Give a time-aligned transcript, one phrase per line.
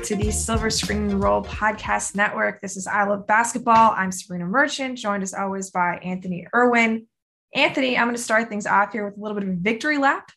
[0.00, 2.62] Hello and welcome back to the Silver Screen Roll Podcast Network.
[2.62, 3.92] This is I Love Basketball.
[3.94, 7.06] I'm Sabrina Merchant, joined as always by Anthony Irwin.
[7.54, 9.98] Anthony, I'm going to start things off here with a little bit of a victory
[9.98, 10.30] lap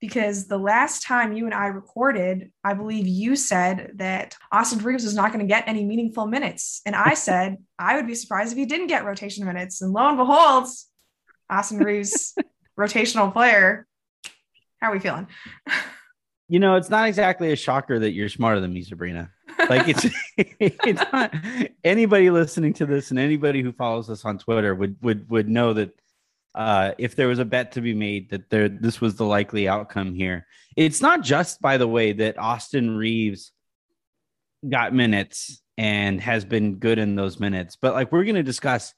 [0.00, 5.04] because the last time you and I recorded, I believe you said that Austin Reaves
[5.04, 6.80] was not going to get any meaningful minutes.
[6.86, 9.82] And I said I would be surprised if he didn't get rotation minutes.
[9.82, 10.68] And lo and behold,
[11.50, 12.34] Austin Reaves,
[12.78, 13.86] rotational player.
[14.80, 15.26] How are we feeling?
[16.48, 19.30] You know, it's not exactly a shocker that you're smarter than me, Sabrina.
[19.68, 20.06] Like it's
[20.36, 21.34] it's not
[21.84, 25.74] anybody listening to this and anybody who follows us on Twitter would would would know
[25.74, 25.90] that
[26.54, 29.68] uh, if there was a bet to be made that there this was the likely
[29.68, 30.46] outcome here.
[30.76, 33.52] It's not just by the way that Austin Reaves
[34.68, 38.94] got minutes and has been good in those minutes, but like we're going to discuss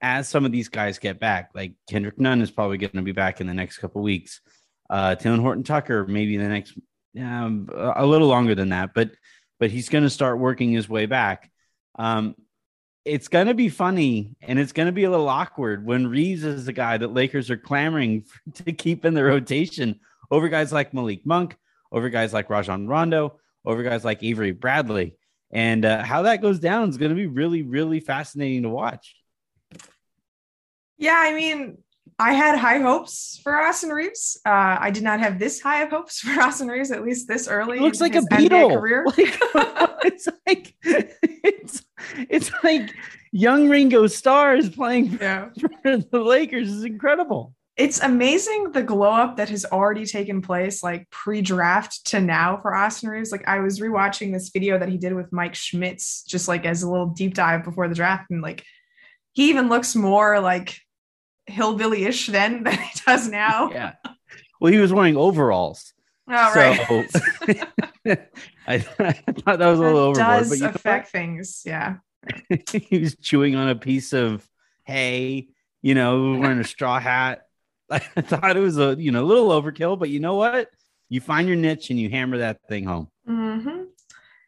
[0.00, 1.50] as some of these guys get back.
[1.54, 4.40] Like Kendrick Nunn is probably going to be back in the next couple weeks.
[4.88, 6.78] Uh, Talen Horton Tucker maybe the next
[7.20, 9.10] um, a little longer than that, but
[9.58, 11.50] but he's going to start working his way back.
[11.96, 12.34] Um,
[13.04, 16.44] it's going to be funny and it's going to be a little awkward when Reaves
[16.44, 18.24] is the guy that Lakers are clamoring
[18.54, 21.56] to keep in the rotation over guys like Malik Monk,
[21.90, 25.16] over guys like Rajon Rondo, over guys like Avery Bradley.
[25.52, 29.14] And uh, how that goes down is going to be really, really fascinating to watch.
[30.96, 31.78] Yeah, I mean,
[32.18, 34.40] I had high hopes for Austin Reaves.
[34.44, 37.48] Uh, I did not have this high of hopes for Austin Reaves, at least this
[37.48, 37.78] early.
[37.78, 38.74] He looks like a Beatle.
[38.74, 39.06] Career.
[39.54, 41.82] Like, it's like it's
[42.28, 42.94] it's like
[43.30, 45.50] young Ringo Starr's playing yeah.
[45.82, 47.54] for the Lakers is incredible.
[47.76, 52.74] It's amazing the glow up that has already taken place, like pre-draft to now for
[52.74, 53.32] Austin Reaves.
[53.32, 56.82] Like I was rewatching this video that he did with Mike Schmitz, just like as
[56.82, 58.64] a little deep dive before the draft, and like
[59.32, 60.78] he even looks more like
[61.46, 63.70] hillbilly-ish then than he does now.
[63.70, 63.94] Yeah.
[64.60, 65.92] Well, he was wearing overalls.
[66.28, 66.78] Oh, right.
[68.66, 70.16] I, I, thought that was a little overboard.
[70.16, 71.62] Does but affect things.
[71.66, 71.96] Yeah.
[72.72, 74.46] he was chewing on a piece of
[74.84, 75.48] hay,
[75.82, 77.42] you know, wearing a straw hat.
[77.90, 80.70] I thought it was a you know a little overkill, but you know what?
[81.10, 83.08] You find your niche and you hammer that thing home.
[83.28, 83.82] Mm-hmm.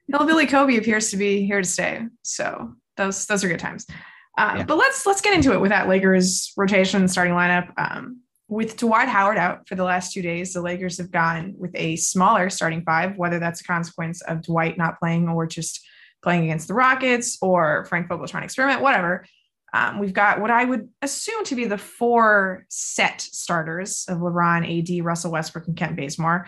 [0.08, 3.86] Hillbilly Kobe appears to be here to stay, so those those are good times.
[4.36, 4.64] Uh, yeah.
[4.64, 7.72] But let's let's get into it with that Lakers rotation starting lineup.
[7.76, 11.70] Um, with Dwight Howard out for the last two days, the Lakers have gone with
[11.74, 15.80] a smaller starting five, whether that's a consequence of Dwight not playing or just
[16.22, 19.24] playing against the Rockets or Frank Vogel trying to experiment, whatever.
[19.72, 24.98] Um, we've got what I would assume to be the four set starters of LeBron,
[24.98, 26.46] AD, Russell Westbrook, and Kent Bazemore.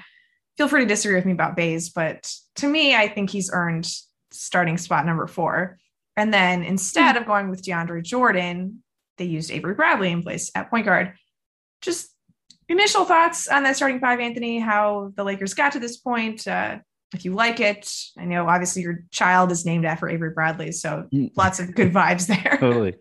[0.57, 3.91] Feel free to disagree with me about Bays, but to me, I think he's earned
[4.31, 5.79] starting spot number four.
[6.17, 7.23] And then instead mm-hmm.
[7.23, 8.83] of going with DeAndre Jordan,
[9.19, 11.15] they used Avery Bradley in place at point guard.
[11.83, 12.11] Just
[12.69, 16.47] initial thoughts on that starting five, Anthony, how the Lakers got to this point.
[16.47, 16.79] Uh,
[17.15, 21.09] if you like it, I know obviously your child is named after Avery Bradley, so
[21.13, 21.31] mm.
[21.37, 22.59] lots of good vibes there.
[22.59, 22.97] totally.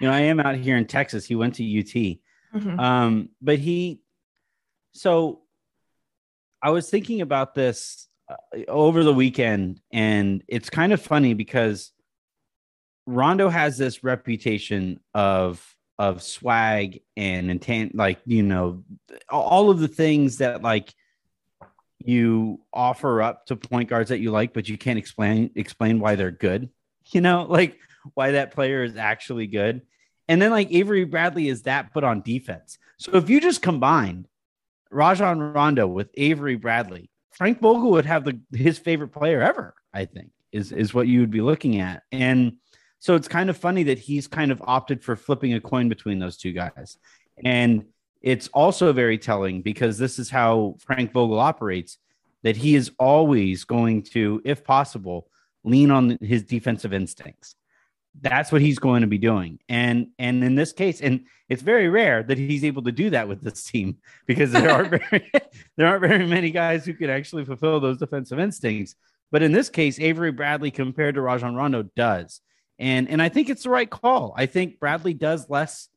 [0.00, 1.26] You know, I am out here in Texas.
[1.26, 2.18] He went to UT.
[2.54, 2.80] Mm-hmm.
[2.80, 4.00] Um, but he,
[4.92, 5.42] so
[6.62, 11.92] I was thinking about this uh, over the weekend, and it's kind of funny because
[13.06, 15.64] Rondo has this reputation of
[15.98, 18.84] of swag and intent, like you know,
[19.28, 20.94] all of the things that like
[21.98, 26.16] you offer up to point guards that you like, but you can't explain explain why
[26.16, 26.70] they're good.
[27.12, 27.76] You know, like
[28.14, 29.82] why that player is actually good.
[30.28, 32.78] And then like Avery Bradley is that, but on defense.
[32.98, 34.28] So if you just combined
[34.92, 39.74] Rajon Rondo with Avery Bradley, Frank Vogel would have the his favorite player ever.
[39.92, 42.04] I think is is what you would be looking at.
[42.12, 42.58] And
[43.00, 46.18] so it's kind of funny that he's kind of opted for flipping a coin between
[46.18, 46.98] those two guys.
[47.42, 47.86] And
[48.20, 51.96] it's also very telling because this is how Frank Vogel operates
[52.42, 55.28] that he is always going to, if possible,
[55.64, 57.54] lean on his defensive instincts.
[58.20, 59.60] That's what he's going to be doing.
[59.68, 63.28] And and in this case, and it's very rare that he's able to do that
[63.28, 65.30] with this team because there are very
[65.76, 68.94] there aren't very many guys who could actually fulfill those defensive instincts.
[69.30, 72.42] But in this case, Avery Bradley compared to Rajon Rondo does.
[72.80, 74.34] And and I think it's the right call.
[74.36, 75.88] I think Bradley does less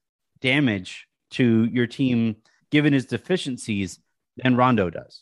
[0.41, 2.35] damage to your team
[2.69, 3.99] given his deficiencies
[4.37, 5.21] than Rondo does.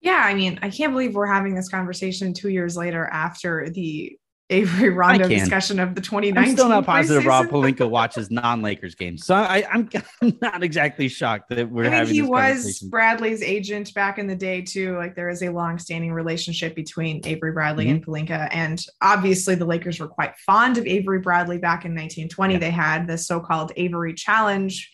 [0.00, 4.18] Yeah, I mean, I can't believe we're having this conversation two years later after the
[4.52, 6.50] Avery Rondo discussion of the 2019.
[6.50, 9.88] I'm still not positive Rob Pelinka watches non-Lakers games, so I, am
[10.42, 12.14] not exactly shocked that we're I mean, having.
[12.14, 14.96] He was Bradley's agent back in the day too.
[14.96, 17.94] Like there is a long-standing relationship between Avery Bradley mm-hmm.
[17.96, 22.54] and Pelinka, and obviously the Lakers were quite fond of Avery Bradley back in 1920.
[22.54, 22.60] Yeah.
[22.60, 24.90] They had the so-called Avery Challenge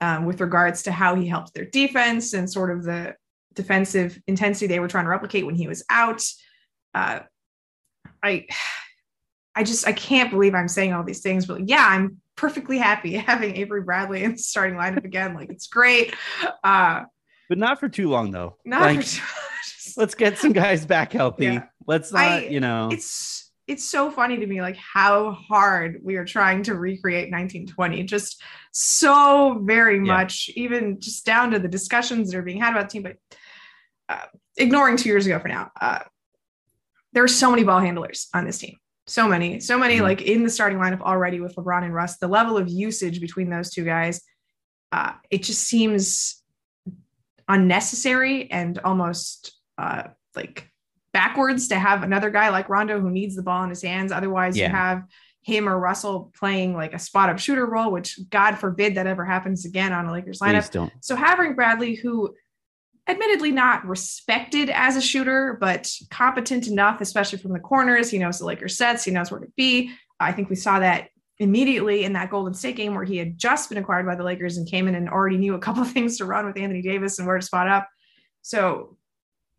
[0.00, 3.14] um, with regards to how he helped their defense and sort of the
[3.54, 6.22] defensive intensity they were trying to replicate when he was out.
[6.94, 7.20] Uh,
[8.22, 8.46] I,
[9.54, 13.12] I just I can't believe I'm saying all these things, but yeah, I'm perfectly happy
[13.16, 15.34] having Avery Bradley in the starting lineup again.
[15.34, 16.14] Like it's great.
[16.62, 17.04] Uh,
[17.48, 18.56] but not for too long though.
[18.64, 19.22] Not like, for too
[19.96, 21.44] let's get some guys back healthy.
[21.44, 21.64] Yeah.
[21.86, 22.88] Let's not, I, you know.
[22.90, 28.02] It's it's so funny to me like how hard we are trying to recreate 1920
[28.04, 28.42] just
[28.72, 30.02] so very yeah.
[30.02, 33.16] much even just down to the discussions that are being had about the team but
[34.08, 34.26] uh,
[34.58, 36.00] ignoring two years ago for now uh,
[37.12, 40.04] there are so many ball handlers on this team so many so many mm-hmm.
[40.04, 43.50] like in the starting lineup already with lebron and russ the level of usage between
[43.50, 44.22] those two guys
[44.92, 46.42] uh, it just seems
[47.48, 50.04] unnecessary and almost uh,
[50.36, 50.70] like
[51.12, 54.12] backwards to have another guy like Rondo who needs the ball in his hands.
[54.12, 54.66] Otherwise, yeah.
[54.66, 55.02] you have
[55.42, 59.24] him or Russell playing like a spot up shooter role, which God forbid that ever
[59.24, 60.90] happens again on a Lakers lineup.
[61.00, 62.34] So having Bradley, who
[63.06, 68.10] admittedly not respected as a shooter, but competent enough, especially from the corners.
[68.10, 69.92] He knows the Lakers sets, he knows where to be.
[70.20, 71.08] I think we saw that
[71.38, 74.56] immediately in that Golden State game where he had just been acquired by the Lakers
[74.56, 77.18] and came in and already knew a couple of things to run with Anthony Davis
[77.18, 77.88] and where to spot up.
[78.42, 78.96] So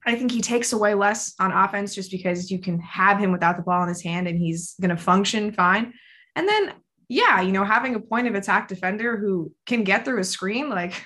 [0.05, 3.57] I think he takes away less on offense just because you can have him without
[3.57, 5.93] the ball in his hand and he's going to function fine.
[6.35, 6.73] And then,
[7.09, 10.69] yeah, you know, having a point of attack defender who can get through a screen,
[10.69, 11.05] like,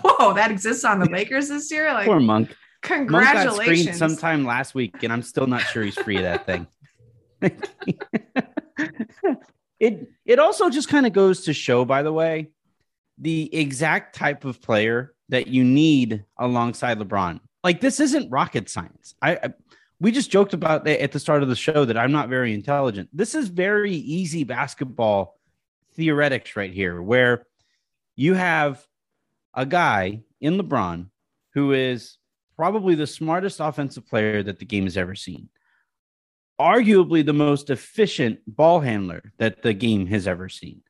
[0.00, 1.92] whoa, that exists on the Lakers this year.
[1.92, 2.56] Like, poor Monk.
[2.82, 3.44] Congratulations.
[3.44, 6.46] Monk got screened sometime last week, and I'm still not sure he's free of that
[6.46, 6.66] thing.
[9.80, 12.50] it it also just kind of goes to show, by the way,
[13.18, 19.14] the exact type of player that you need alongside LeBron like this isn't rocket science.
[19.22, 19.52] I, I
[20.00, 22.54] we just joked about that at the start of the show that I'm not very
[22.54, 23.08] intelligent.
[23.12, 25.38] This is very easy basketball
[25.94, 27.46] theoretics right here, where
[28.16, 28.84] you have
[29.54, 31.06] a guy in LeBron
[31.54, 32.18] who is
[32.56, 35.48] probably the smartest offensive player that the game has ever seen,
[36.60, 40.82] arguably the most efficient ball handler that the game has ever seen.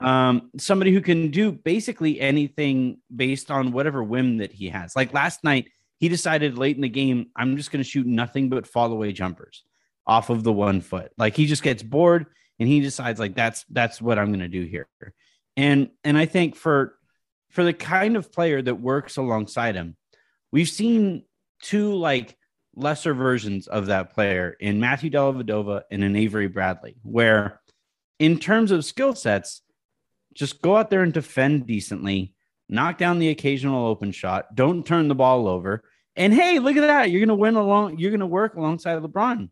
[0.00, 4.96] Um, somebody who can do basically anything based on whatever whim that he has.
[4.96, 8.48] Like last night, he decided late in the game, I'm just going to shoot nothing
[8.48, 9.64] but fall away jumpers
[10.06, 11.12] off of the one foot.
[11.16, 12.26] Like he just gets bored
[12.58, 14.88] and he decides like that's that's what I'm going to do here.
[15.56, 16.96] And and I think for
[17.54, 19.96] for the kind of player that works alongside him,
[20.50, 21.22] we've seen
[21.62, 22.36] two like
[22.74, 27.60] lesser versions of that player in Matthew Dellavedova and in Avery Bradley, where
[28.18, 29.62] in terms of skill sets,
[30.34, 32.34] just go out there and defend decently,
[32.68, 35.84] knock down the occasional open shot, don't turn the ball over,
[36.16, 37.12] and hey, look at that.
[37.12, 37.98] You're going to win along.
[37.98, 39.48] You're going to work alongside LeBron.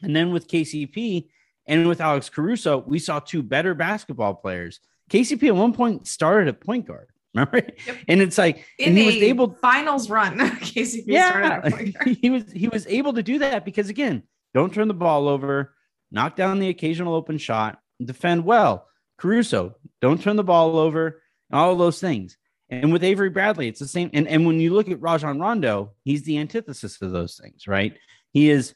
[0.00, 1.26] And then with KCP
[1.66, 4.78] and with Alex Caruso, we saw two better basketball players.
[5.10, 7.08] KCP at one point started at point guard.
[7.34, 7.58] Remember?
[7.86, 7.96] Yep.
[8.08, 10.38] And it's like, In and he was able finals run.
[10.38, 11.68] KCP yeah,
[12.20, 14.22] he was he was able to do that because again,
[14.54, 15.74] don't turn the ball over,
[16.10, 18.86] knock down the occasional open shot, defend well.
[19.18, 22.36] Caruso, don't turn the ball over, all those things.
[22.68, 24.10] And with Avery Bradley, it's the same.
[24.12, 27.96] And, and when you look at Rajon Rondo, he's the antithesis of those things, right?
[28.32, 28.74] He is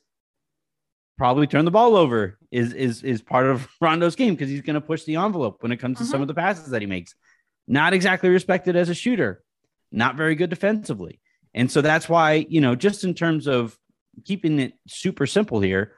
[1.18, 4.74] probably turn the ball over is is is part of Rondo's game because he's going
[4.74, 6.22] to push the envelope when it comes to some mm-hmm.
[6.22, 7.14] of the passes that he makes.
[7.70, 9.44] Not exactly respected as a shooter,
[9.92, 11.20] not very good defensively.
[11.54, 13.78] And so that's why, you know, just in terms of
[14.24, 15.92] keeping it super simple here,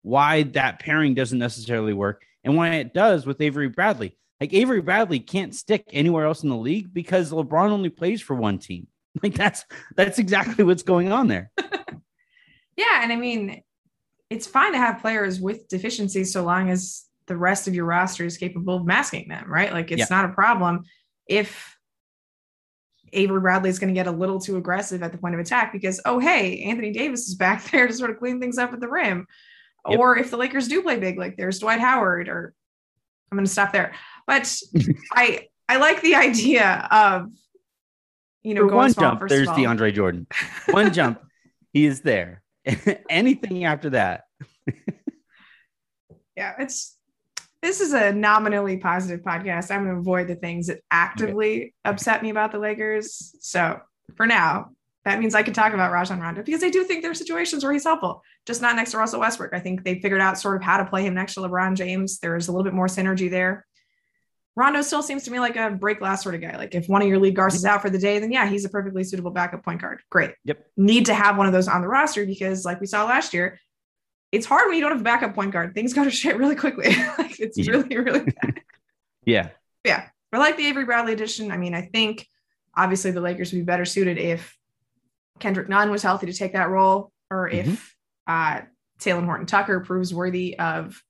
[0.00, 4.16] why that pairing doesn't necessarily work and why it does with Avery Bradley.
[4.40, 8.34] Like Avery Bradley can't stick anywhere else in the league because LeBron only plays for
[8.34, 8.86] one team.
[9.22, 9.64] Like that's
[9.96, 11.50] that's exactly what's going on there.
[12.76, 13.60] yeah, and I mean,
[14.30, 18.24] it's fine to have players with deficiencies so long as the rest of your roster
[18.24, 19.72] is capable of masking them, right?
[19.72, 20.06] Like it's yeah.
[20.10, 20.84] not a problem
[21.26, 21.76] if
[23.12, 25.72] Avery Bradley is going to get a little too aggressive at the point of attack
[25.72, 28.80] because, oh, hey, Anthony Davis is back there to sort of clean things up at
[28.80, 29.26] the rim.
[29.88, 29.98] Yep.
[29.98, 32.54] Or if the Lakers do play big, like there's Dwight Howard, or
[33.30, 33.94] I'm going to stop there.
[34.26, 34.54] But
[35.12, 37.30] I I like the idea of
[38.42, 39.26] you know For one jump.
[39.26, 40.26] There's DeAndre Jordan.
[40.70, 41.22] One jump,
[41.72, 42.42] he is there.
[43.08, 44.24] Anything after that.
[46.36, 46.96] yeah, it's
[47.62, 49.70] this is a nominally positive podcast.
[49.70, 51.72] I'm going to avoid the things that actively okay.
[51.84, 53.34] upset me about the Lakers.
[53.40, 53.80] So
[54.16, 54.70] for now,
[55.04, 57.62] that means I can talk about Rajon Rondo because I do think there are situations
[57.62, 59.54] where he's helpful, just not next to Russell Westbrook.
[59.54, 62.18] I think they figured out sort of how to play him next to LeBron James.
[62.18, 63.66] There's a little bit more synergy there.
[64.56, 66.56] Rondo still seems to me like a break glass sort of guy.
[66.56, 68.64] Like if one of your lead guards is out for the day, then yeah, he's
[68.64, 70.02] a perfectly suitable backup point guard.
[70.10, 70.32] Great.
[70.44, 70.66] Yep.
[70.76, 73.58] Need to have one of those on the roster because, like we saw last year,
[74.32, 75.74] it's hard when you don't have a backup point guard.
[75.74, 76.94] Things go to shit really quickly.
[77.18, 77.70] like it's yeah.
[77.70, 78.60] really, really bad.
[79.24, 79.48] yeah.
[79.84, 80.06] Yeah.
[80.32, 81.50] I like the Avery Bradley edition.
[81.50, 82.28] I mean, I think
[82.76, 84.56] obviously the Lakers would be better suited if
[85.40, 88.60] Kendrick Nunn was healthy to take that role, or if mm-hmm.
[88.60, 88.62] uh,
[89.00, 91.02] Talen Horton Tucker proves worthy of,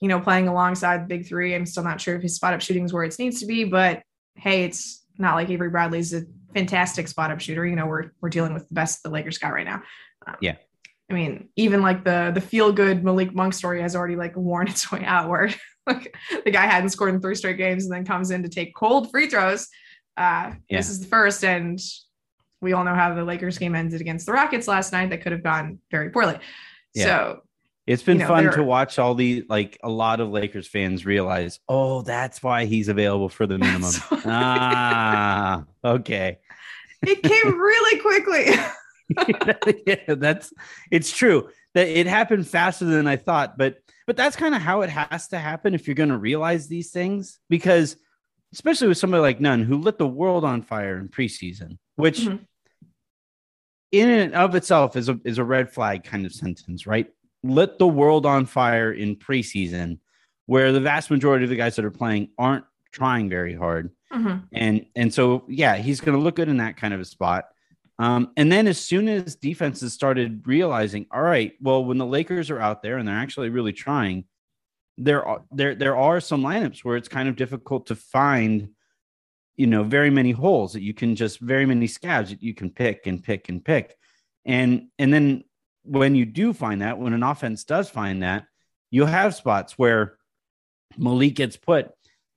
[0.00, 1.54] you know, playing alongside the Big Three.
[1.54, 3.64] I'm still not sure if his spot up shooting is where it needs to be,
[3.64, 4.02] but
[4.36, 6.22] hey, it's not like Avery Bradley's a
[6.54, 7.66] fantastic spot up shooter.
[7.66, 9.82] You know, we're we're dealing with the best the Lakers got right now.
[10.26, 10.56] Um, yeah.
[11.08, 14.68] I mean, even like the the feel good Malik Monk story has already like worn
[14.68, 15.54] its way outward.
[15.86, 18.74] like the guy hadn't scored in three straight games and then comes in to take
[18.74, 19.68] cold free throws.
[20.16, 20.78] Uh, yeah.
[20.78, 21.78] This is the first, and
[22.60, 25.10] we all know how the Lakers game ended against the Rockets last night.
[25.10, 26.38] That could have gone very poorly.
[26.94, 27.04] Yeah.
[27.04, 27.42] So
[27.86, 31.06] it's been you know, fun to watch all the like a lot of Lakers fans
[31.06, 33.92] realize, oh, that's why he's available for the minimum.
[34.10, 36.38] ah, okay.
[37.02, 38.46] It came really quickly.
[39.86, 40.52] yeah, that's
[40.90, 44.82] it's true that it happened faster than I thought, but but that's kind of how
[44.82, 47.96] it has to happen if you're going to realize these things because
[48.52, 52.42] especially with somebody like Nunn who lit the world on fire in preseason, which mm-hmm.
[53.92, 57.08] in and of itself is a is a red flag kind of sentence, right?
[57.42, 59.98] Lit the world on fire in preseason,
[60.46, 64.38] where the vast majority of the guys that are playing aren't trying very hard, mm-hmm.
[64.52, 67.46] and and so yeah, he's going to look good in that kind of a spot.
[67.98, 72.50] Um, and then as soon as defenses started realizing, all right, well, when the Lakers
[72.50, 74.24] are out there and they're actually really trying,
[74.98, 78.70] there are there there are some lineups where it's kind of difficult to find
[79.56, 82.70] you know very many holes that you can just very many scabs that you can
[82.70, 83.94] pick and pick and pick.
[84.44, 85.44] And and then
[85.86, 88.46] when you do find that when an offense does find that
[88.90, 90.18] you'll have spots where
[90.96, 91.90] malik gets put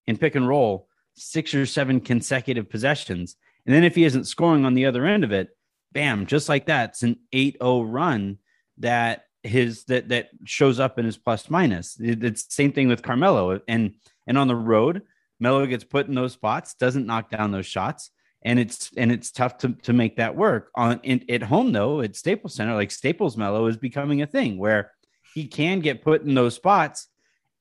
[0.07, 3.35] in pick and roll six or seven consecutive possessions
[3.65, 5.49] and then if he isn't scoring on the other end of it
[5.91, 8.37] bam just like that it's an 8-0 run
[8.77, 11.97] that his that that shows up in his plus minus.
[11.99, 13.93] it's the same thing with Carmelo and
[14.27, 15.03] and on the road,
[15.39, 18.11] Melo gets put in those spots, doesn't knock down those shots,
[18.43, 20.71] and it's and it's tough to to make that work.
[20.75, 24.57] On in, at home though, at Staples Center, like Staples Melo is becoming a thing
[24.57, 24.91] where
[25.33, 27.07] he can get put in those spots,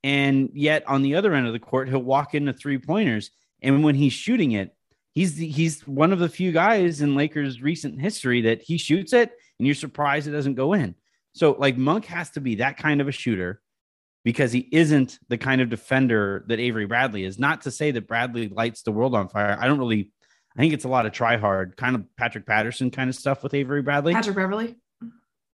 [0.02, 3.30] and yet on the other end of the court, he'll walk into three pointers,
[3.62, 4.74] and when he's shooting it,
[5.18, 9.12] he's the, he's one of the few guys in Lakers recent history that he shoots
[9.12, 10.94] it, and you're surprised it doesn't go in.
[11.32, 13.60] So like Monk has to be that kind of a shooter
[14.22, 17.36] because he isn't the kind of defender that Avery Bradley is.
[17.36, 19.58] Not to say that Bradley lights the world on fire.
[19.60, 20.12] I don't really
[20.56, 23.42] I think it's a lot of try hard, kind of Patrick Patterson kind of stuff
[23.42, 24.12] with Avery Bradley.
[24.12, 24.76] Patrick Beverly.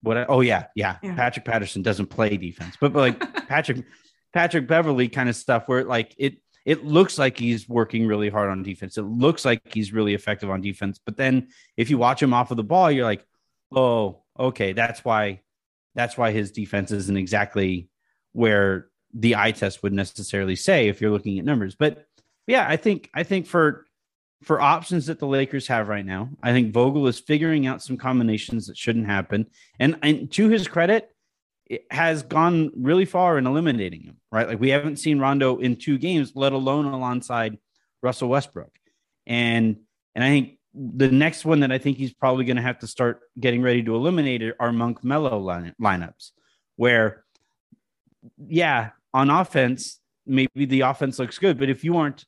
[0.00, 0.26] What?
[0.28, 3.84] Oh yeah, yeah, yeah, Patrick Patterson doesn't play defense, but, but like Patrick
[4.32, 8.50] Patrick Beverly kind of stuff where like it it looks like he's working really hard
[8.50, 8.98] on defense.
[8.98, 11.00] It looks like he's really effective on defense.
[11.04, 13.26] But then if you watch him off of the ball, you're like,
[13.74, 15.40] oh, okay, that's why
[15.94, 17.88] that's why his defense isn't exactly
[18.32, 21.74] where the eye test would necessarily say if you're looking at numbers.
[21.74, 22.06] But
[22.46, 23.86] yeah, I think I think for
[24.42, 27.96] for options that the Lakers have right now, I think Vogel is figuring out some
[27.96, 29.46] combinations that shouldn't happen.
[29.78, 31.11] And, and to his credit, it
[31.90, 34.48] has gone really far in eliminating him, right?
[34.48, 37.58] Like we haven't seen Rondo in two games, let alone alongside
[38.02, 38.72] Russell Westbrook.
[39.26, 39.76] And
[40.14, 42.86] and I think the next one that I think he's probably going to have to
[42.86, 46.30] start getting ready to eliminate are Monk Melo line, lineups,
[46.76, 47.24] where,
[48.46, 52.24] yeah, on offense, maybe the offense looks good, but if you aren't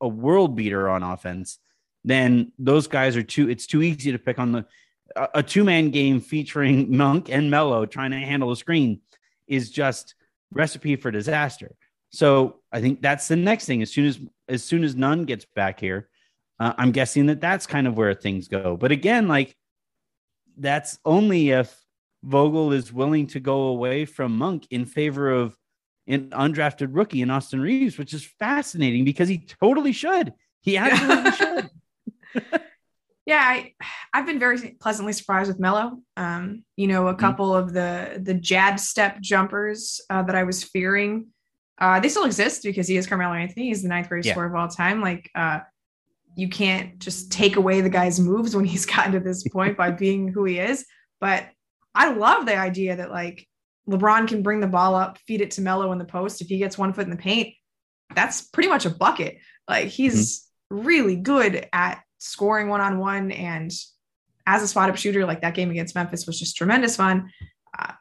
[0.00, 1.58] a world beater on offense,
[2.04, 3.48] then those guys are too.
[3.48, 4.66] It's too easy to pick on the
[5.14, 9.00] a, a two man game featuring Monk and Melo trying to handle a screen
[9.46, 10.14] is just
[10.50, 11.74] recipe for disaster.
[12.10, 13.82] So I think that's the next thing.
[13.82, 16.08] As soon as as soon as Nunn gets back here,
[16.60, 18.76] uh, I'm guessing that that's kind of where things go.
[18.76, 19.56] But again, like
[20.56, 21.76] that's only if
[22.22, 25.56] Vogel is willing to go away from Monk in favor of
[26.06, 30.32] an undrafted rookie in Austin Reaves, which is fascinating because he totally should.
[30.60, 31.70] He absolutely should.
[33.26, 33.74] yeah, I
[34.14, 35.98] I've been very pleasantly surprised with Melo.
[36.16, 37.20] Um, you know, a mm-hmm.
[37.20, 37.68] couple mm-hmm.
[37.68, 41.26] of the the jab step jumpers uh, that I was fearing,
[41.78, 43.66] uh, they still exist because he is Carmelo Anthony.
[43.66, 44.34] He's the ninth greatest yeah.
[44.34, 45.00] scorer of all time.
[45.00, 45.60] Like uh,
[46.36, 49.90] you can't just take away the guy's moves when he's gotten to this point by
[49.90, 50.86] being who he is.
[51.20, 51.46] But
[51.96, 53.44] I love the idea that like
[53.90, 56.40] LeBron can bring the ball up, feed it to Melo in the post.
[56.40, 57.54] If he gets one foot in the paint,
[58.14, 59.38] that's pretty much a bucket.
[59.68, 60.86] Like he's mm-hmm.
[60.86, 63.32] really good at scoring one on one.
[63.32, 63.72] And
[64.46, 67.30] as a spot up shooter, like that game against Memphis was just tremendous fun.
[67.78, 67.92] Uh,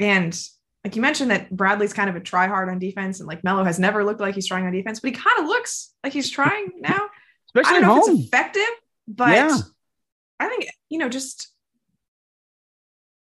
[0.00, 0.38] and
[0.84, 3.64] like you mentioned that Bradley's kind of a try hard on defense and like Melo
[3.64, 6.30] has never looked like he's trying on defense, but he kind of looks like he's
[6.30, 7.08] trying now
[7.48, 8.14] especially I don't know home.
[8.14, 8.62] if it's effective,
[9.08, 9.56] but yeah.
[10.40, 11.53] I think you know just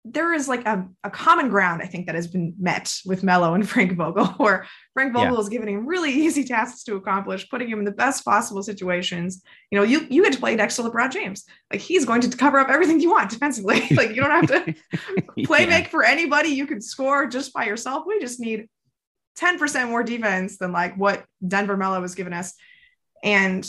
[0.05, 3.53] there is like a, a common ground, I think, that has been met with Melo
[3.53, 5.39] and Frank Vogel, where Frank Vogel yeah.
[5.39, 9.41] is giving him really easy tasks to accomplish, putting him in the best possible situations.
[9.71, 11.45] You know, you you get to play next to LeBron James.
[11.71, 13.87] Like he's going to cover up everything you want defensively.
[13.91, 14.75] like you don't have to
[15.45, 15.69] play yeah.
[15.69, 16.49] make for anybody.
[16.49, 18.03] You can score just by yourself.
[18.05, 18.67] We just need
[19.39, 22.53] 10% more defense than like what Denver Melo was giving us.
[23.23, 23.67] And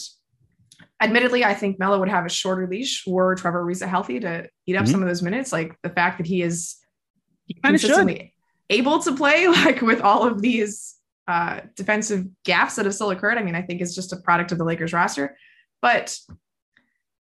[1.01, 4.77] admittedly, I think Melo would have a shorter leash were Trevor Ariza healthy to eat
[4.77, 4.93] up mm-hmm.
[4.93, 5.53] some of those minutes.
[5.53, 6.77] Like the fact that he is
[7.47, 8.35] he consistently
[8.71, 10.97] able to play like with all of these
[11.27, 13.39] uh, defensive gaps that have still occurred.
[13.39, 15.37] I mean, I think is just a product of the Lakers roster.
[15.83, 16.17] But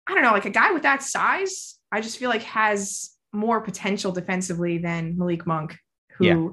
[0.07, 3.61] I don't know, like a guy with that size, I just feel like has more
[3.61, 5.77] potential defensively than Malik Monk,
[6.13, 6.49] who yeah.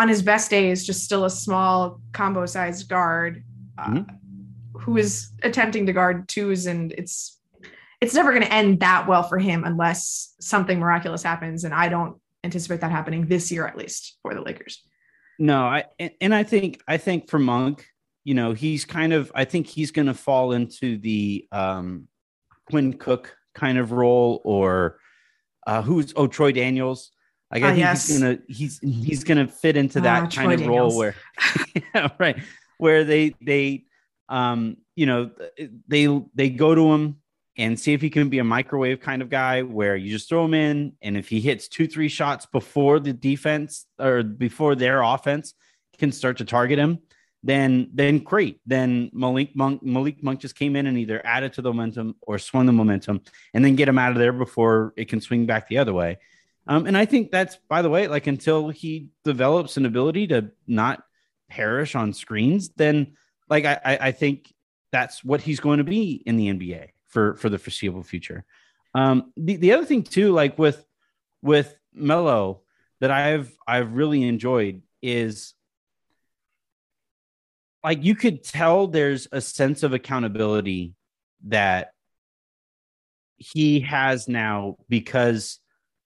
[0.00, 3.44] on his best day is just still a small combo sized guard.
[3.76, 4.16] Uh, mm-hmm
[4.80, 7.38] who is attempting to guard twos and it's
[8.00, 11.88] it's never going to end that well for him unless something miraculous happens and i
[11.88, 14.82] don't anticipate that happening this year at least for the lakers
[15.38, 15.84] no i
[16.20, 17.86] and i think i think for monk
[18.24, 22.08] you know he's kind of i think he's going to fall into the um
[22.68, 24.98] quinn cook kind of role or
[25.66, 27.10] uh who's oh troy daniels
[27.52, 28.06] like I uh, think yes.
[28.06, 30.92] he's gonna he's he's gonna fit into that uh, kind Troy of Daniels.
[30.94, 31.14] role where
[31.94, 32.38] yeah, right
[32.78, 33.84] where they they
[34.30, 35.30] um, you know,
[35.88, 37.16] they they go to him
[37.58, 40.44] and see if he can be a microwave kind of guy where you just throw
[40.44, 45.02] him in, and if he hits two three shots before the defense or before their
[45.02, 45.54] offense
[45.98, 47.00] can start to target him,
[47.42, 48.60] then then great.
[48.64, 52.38] Then Malik Monk Malik Monk just came in and either added to the momentum or
[52.38, 53.20] swung the momentum,
[53.52, 56.18] and then get him out of there before it can swing back the other way.
[56.68, 60.52] Um, and I think that's by the way, like until he develops an ability to
[60.68, 61.02] not
[61.48, 63.16] perish on screens, then
[63.50, 64.52] like I, I think
[64.92, 68.44] that's what he's going to be in the NBA for for the foreseeable future.
[68.94, 70.84] Um, the the other thing too, like with
[71.42, 72.62] with Melo,
[73.00, 75.54] that I've I've really enjoyed is
[77.82, 80.94] like you could tell there's a sense of accountability
[81.46, 81.92] that
[83.36, 85.58] he has now because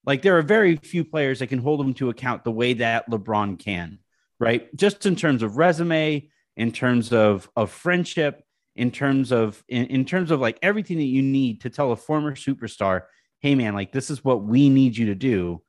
[0.07, 3.11] like there are very few players that can hold him to account the way that
[3.11, 3.99] LeBron can,
[4.39, 4.75] right?
[4.77, 8.45] Just in terms of resume, in terms of of friendship
[8.77, 11.97] in terms of in, in terms of like everything that you need to tell a
[11.97, 13.03] former superstar
[13.41, 15.63] hey man like this is what we need you to do.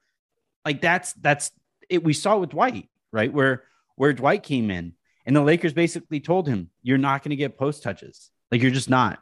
[0.64, 1.52] Like that's that's
[1.90, 2.04] it.
[2.04, 3.64] We saw with dwight right where
[3.96, 4.94] where dwight came in
[5.26, 8.32] and the lakers basically told him you're not going to get post touches.
[8.50, 9.20] Like you're just not.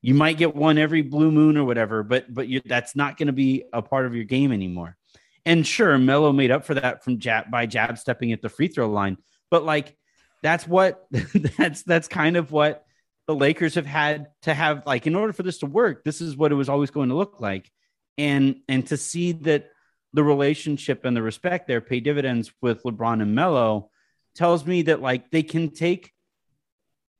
[0.00, 3.26] You might get one every blue moon or whatever but but you, that's not going
[3.26, 4.96] to be a part of your game anymore.
[5.44, 8.68] And sure Melo made up for that from jab by jab stepping at the free
[8.68, 9.18] throw line
[9.50, 9.94] but like
[10.42, 11.06] that's what
[11.58, 12.84] that's that's kind of what
[13.26, 16.36] the Lakers have had to have like in order for this to work this is
[16.36, 17.70] what it was always going to look like.
[18.18, 19.70] And and to see that
[20.12, 23.90] the relationship and the respect there pay dividends with LeBron and Melo
[24.34, 26.12] tells me that like they can take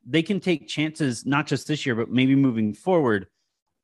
[0.06, 3.26] they can take chances not just this year but maybe moving forward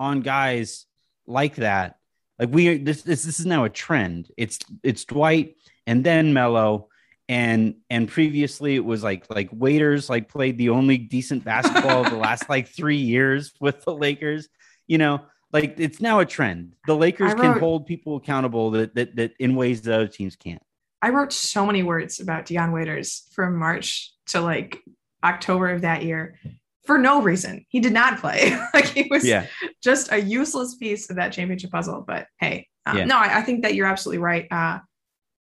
[0.01, 0.87] on guys
[1.27, 1.97] like that.
[2.39, 4.31] Like we this this, this is now a trend.
[4.37, 6.89] It's it's Dwight and then Melo
[7.29, 12.11] and and previously it was like like waiters like played the only decent basketball of
[12.11, 14.49] the last like three years with the Lakers.
[14.87, 16.75] You know, like it's now a trend.
[16.87, 20.37] The Lakers wrote, can hold people accountable that, that that in ways that other teams
[20.37, 20.63] can't.
[21.03, 24.83] I wrote so many words about Dion Waiters from March to like
[25.23, 26.39] October of that year
[26.85, 27.67] for no reason.
[27.69, 28.59] He did not play.
[28.75, 29.47] like he was yeah.
[29.83, 32.05] just a useless piece of that championship puzzle.
[32.07, 33.05] But hey, um, yeah.
[33.05, 34.47] no, I, I, think that you're absolutely right.
[34.51, 34.79] Uh,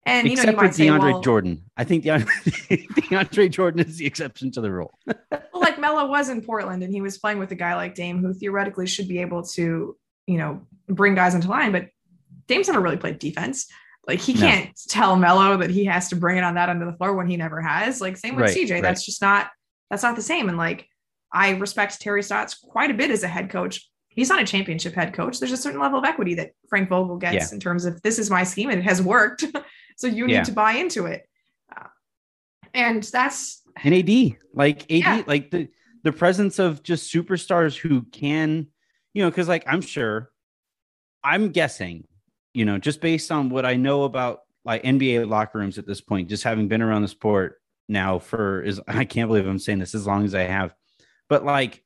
[0.05, 2.27] and Except you know, you for DeAndre say, well, Jordan, I think DeAndre,
[3.09, 4.97] DeAndre Jordan is the exception to the rule.
[5.07, 5.15] well,
[5.55, 8.33] like Melo was in Portland, and he was playing with a guy like Dame, who
[8.33, 11.71] theoretically should be able to, you know, bring guys into line.
[11.71, 11.89] But
[12.47, 13.67] Dame's never really played defense.
[14.07, 16.91] Like he can't tell Melo that he has to bring it on that end of
[16.91, 18.01] the floor when he never has.
[18.01, 18.71] Like same with right, CJ.
[18.71, 18.81] Right.
[18.83, 19.49] That's just not
[19.89, 20.47] that's not the same.
[20.49, 20.87] And like
[21.33, 23.89] I respect Terry Stotts quite a bit as a head coach.
[24.15, 25.39] He's not a championship head coach.
[25.39, 27.54] There's a certain level of equity that Frank Vogel gets yeah.
[27.54, 29.45] in terms of this is my scheme and it has worked.
[29.97, 30.43] So you need yeah.
[30.43, 31.28] to buy into it.
[31.73, 31.88] Uh,
[32.73, 35.23] and that's an AD, like AD, yeah.
[35.25, 35.69] like the
[36.04, 38.67] the presence of just superstars who can,
[39.13, 40.32] you know, because like I'm sure,
[41.23, 42.06] I'm guessing,
[42.54, 46.01] you know, just based on what I know about like NBA locker rooms at this
[46.01, 49.80] point, just having been around the sport now for is I can't believe I'm saying
[49.80, 50.73] this as long as I have,
[51.30, 51.85] but like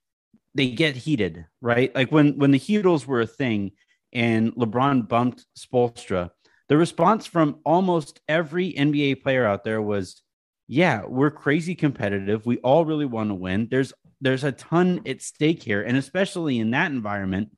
[0.55, 1.93] they get heated, right?
[1.93, 3.71] Like when when the Heatles were a thing
[4.13, 6.31] and LeBron bumped Spoelstra,
[6.67, 10.21] the response from almost every NBA player out there was,
[10.67, 12.45] "Yeah, we're crazy competitive.
[12.45, 13.67] We all really want to win.
[13.69, 17.49] There's there's a ton at stake here, and especially in that environment,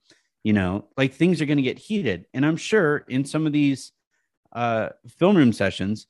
[0.44, 2.26] you know, like things are going to get heated.
[2.34, 3.94] And I'm sure in some of these
[4.52, 6.08] uh, film room sessions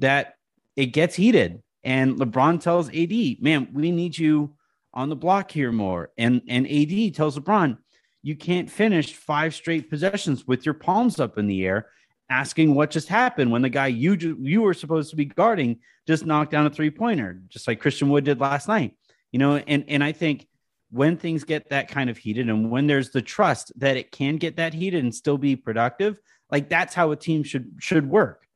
[0.00, 0.34] that
[0.76, 4.56] it gets heated, and LeBron tells AD, "Man, we need you
[4.94, 7.76] on the block here more," and and AD tells LeBron,
[8.22, 11.88] "You can't finish five straight possessions with your palms up in the air."
[12.30, 16.26] asking what just happened when the guy you you were supposed to be guarding just
[16.26, 18.96] knocked down a three pointer, just like Christian Wood did last night.
[19.32, 20.46] You know, and and I think
[20.90, 24.36] when things get that kind of heated and when there's the trust that it can
[24.36, 26.18] get that heated and still be productive,
[26.50, 28.46] like that's how a team should should work.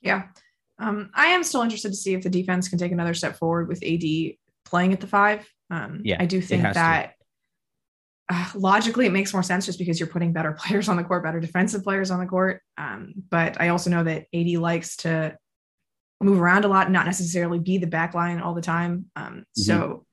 [0.00, 0.24] Yeah.
[0.78, 3.68] Um, I am still interested to see if the defense can take another step forward
[3.68, 4.02] with AD
[4.64, 5.48] playing at the five.
[5.70, 7.14] Um, yeah, I do think that
[8.28, 11.24] uh, logically it makes more sense just because you're putting better players on the court,
[11.24, 12.62] better defensive players on the court.
[12.78, 15.36] Um, but I also know that AD likes to
[16.20, 19.06] move around a lot and not necessarily be the back line all the time.
[19.16, 19.62] Um, mm-hmm.
[19.62, 20.06] So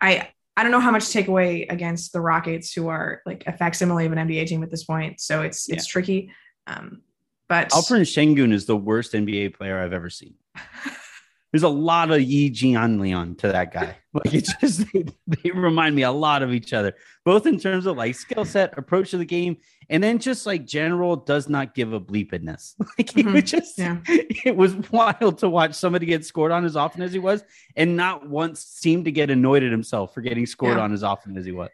[0.00, 3.44] I I don't know how much to take away against the Rockets, who are like
[3.46, 5.20] a facsimile of an NBA team at this point.
[5.20, 5.76] So it's yeah.
[5.76, 6.32] it's tricky.
[6.66, 7.02] Um,
[7.48, 10.34] but Alperen Sengun is the worst NBA player I've ever seen.
[11.52, 13.96] there's a lot of Yi Jianlian to that guy.
[14.14, 16.92] Like it's just they, they, remind me a lot of each other,
[17.24, 19.56] both in terms of like skill set, approach to the game,
[19.88, 22.74] and then just like general does not give a bleepedness.
[22.98, 23.36] Like mm-hmm.
[23.36, 24.00] it just yeah.
[24.06, 27.42] it was wild to watch somebody get scored on as often as he was,
[27.74, 30.84] and not once seemed to get annoyed at himself for getting scored yeah.
[30.84, 31.70] on as often as he was.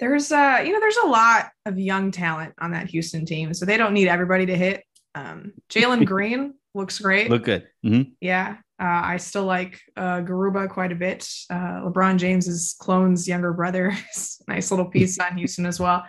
[0.00, 3.64] There's uh, you know, there's a lot of young talent on that Houston team, so
[3.64, 4.82] they don't need everybody to hit.
[5.14, 7.30] Um, Jalen Green looks great.
[7.30, 7.66] Look good.
[7.84, 8.10] Mm-hmm.
[8.20, 8.56] Yeah.
[8.78, 11.28] Uh, I still like uh, Garuba quite a bit.
[11.48, 13.96] Uh, LeBron James's clone's younger brother.
[14.48, 16.04] nice little piece on Houston as well.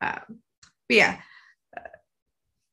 [0.00, 0.18] Uh,
[0.88, 1.20] but yeah,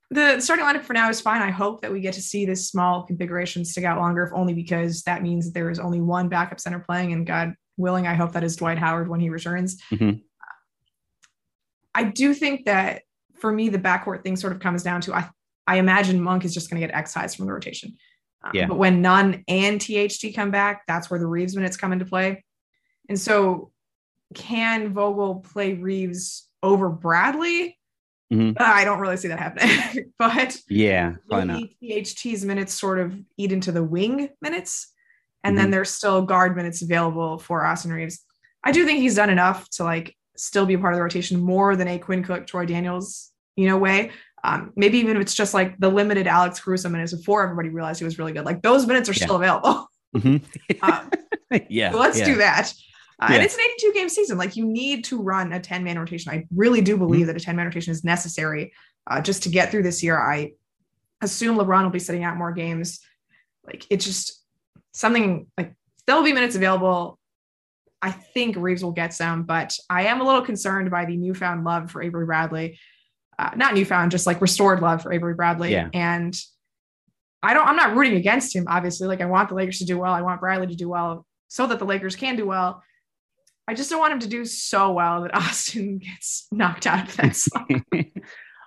[0.10, 1.41] the starting lineup for now is fine.
[1.41, 4.54] I hope that we get to see this small configuration stick out longer, if only
[4.54, 7.13] because that means that there is only one backup center playing.
[7.13, 9.82] And God willing, I hope that is Dwight Howard when he returns.
[9.91, 10.19] Mm-hmm.
[11.93, 13.04] I do think that
[13.39, 15.30] for me, the backcourt thing sort of comes down to I
[15.67, 17.97] I imagine Monk is just going to get excised from the rotation.
[18.43, 18.67] Um, yeah.
[18.67, 22.43] But when Nunn and THT come back, that's where the Reaves minutes come into play.
[23.10, 23.71] And so,
[24.34, 27.77] can Vogel play Reaves over Bradley?
[28.32, 28.62] Mm-hmm.
[28.62, 30.12] Uh, I don't really see that happening.
[30.19, 34.93] but yeah, probably THT's minutes sort of eat into the wing minutes,
[35.43, 35.63] and mm-hmm.
[35.63, 38.19] then there's still guard minutes available for Austin Reaves.
[38.63, 41.39] I do think he's done enough to like still be a part of the rotation
[41.39, 44.12] more than a Quinn Cook, Troy Daniels, you know, way.
[44.43, 48.00] Um, maybe even if it's just like the limited Alex Caruso minutes before everybody realized
[48.00, 48.45] he was really good.
[48.45, 49.26] Like those minutes are yeah.
[49.26, 49.89] still available.
[50.15, 50.89] Mm-hmm.
[50.89, 51.12] um,
[51.69, 51.91] yeah.
[51.91, 52.26] So let's yeah.
[52.26, 52.73] do that.
[53.21, 53.36] Uh, yeah.
[53.36, 54.38] And it's an 82 game season.
[54.38, 56.32] Like you need to run a 10 man rotation.
[56.32, 57.28] I really do believe mm-hmm.
[57.28, 58.73] that a 10 man rotation is necessary
[59.06, 60.17] uh, just to get through this year.
[60.17, 60.54] I
[61.21, 63.02] assume LeBron will be sitting out more games.
[63.65, 64.41] Like it's just
[64.93, 67.19] something like there'll be minutes available.
[68.02, 71.63] I think Reaves will get some, but I am a little concerned by the newfound
[71.63, 72.80] love for Avery Bradley
[73.39, 75.71] uh, not newfound, just like restored love for Avery Bradley.
[75.71, 75.89] Yeah.
[75.93, 76.36] And
[77.43, 79.08] I don't, I'm not rooting against him, obviously.
[79.08, 80.13] Like I want the Lakers to do well.
[80.13, 82.84] I want Bradley to do well so that the Lakers can do well.
[83.67, 87.15] I just don't want him to do so well that Austin gets knocked out of
[87.17, 87.84] that song.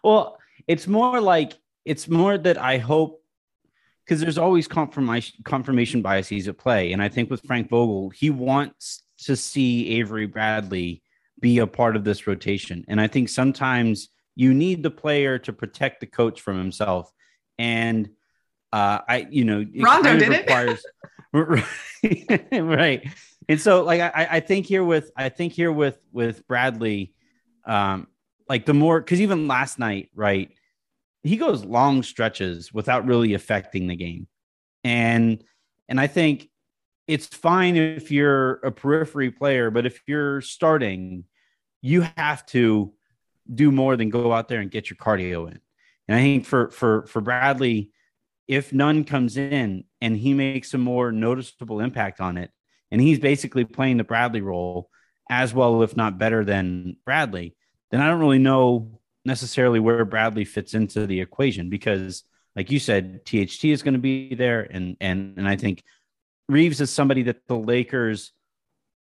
[0.05, 1.55] well, it's more like
[1.85, 3.23] it's more that I hope
[4.05, 6.93] because there's always confirmation confirmation biases at play.
[6.93, 11.03] And I think with Frank Vogel, he wants to see Avery Bradley
[11.41, 12.85] be a part of this rotation.
[12.89, 17.13] And I think sometimes you need the player to protect the coach from himself.
[17.59, 18.11] And
[18.73, 20.85] uh, I, you know, it Rondo did requires,
[22.03, 23.07] it, right?
[23.49, 27.15] And so, like, I, I think here with, I think here with with Bradley,
[27.65, 28.07] um,
[28.49, 30.51] like the more because even last night, right,
[31.23, 34.29] he goes long stretches without really affecting the game,
[34.85, 35.43] and
[35.89, 36.49] and I think
[37.09, 41.25] it's fine if you're a periphery player, but if you're starting,
[41.83, 42.93] you have to
[43.53, 45.61] do more than go out there and get your cardio in.
[46.09, 47.91] And I think for for for Bradley,
[48.49, 52.51] if Nunn comes in and he makes a more noticeable impact on it,
[52.91, 54.91] and he's basically playing the Bradley role
[55.31, 57.55] as well, if not better than Bradley,
[57.91, 62.25] then I don't really know necessarily where Bradley fits into the equation because,
[62.57, 65.83] like you said, THT is going to be there, and and and I think
[66.49, 68.33] Reaves is somebody that the Lakers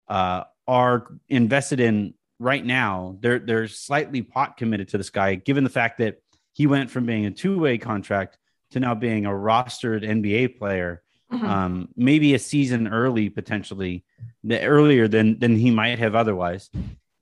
[0.08, 5.64] uh, are invested in right now they're they're slightly pot committed to this guy, given
[5.64, 8.38] the fact that he went from being a two way contract
[8.72, 11.02] to now being a rostered NBA player.
[11.32, 11.46] Mm-hmm.
[11.46, 14.04] Um, maybe a season early, potentially,
[14.44, 16.70] the, earlier than than he might have otherwise,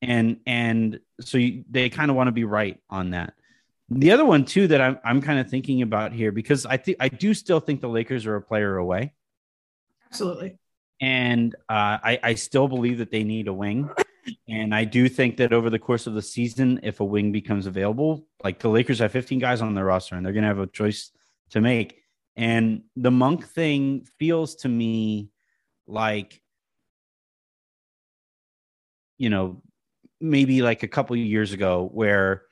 [0.01, 3.34] and and so you, they kind of want to be right on that.
[3.89, 6.97] The other one too that I'm I'm kind of thinking about here because I think
[6.99, 9.13] I do still think the Lakers are a player away.
[10.07, 10.57] Absolutely.
[10.99, 13.89] And uh, I I still believe that they need a wing.
[14.47, 17.65] And I do think that over the course of the season, if a wing becomes
[17.65, 20.60] available, Like the Lakers have 15 guys on their roster and they're going to have
[20.60, 21.12] a choice
[21.51, 22.01] to make.
[22.36, 25.29] And the Monk thing feels to me
[25.88, 26.41] like,
[29.17, 29.62] you know,
[30.19, 32.43] maybe like a couple years ago where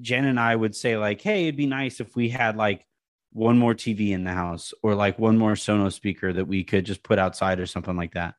[0.00, 2.86] Jen and I would say, like, hey, it'd be nice if we had like
[3.32, 6.86] one more TV in the house or like one more Sonos speaker that we could
[6.86, 8.34] just put outside or something like that.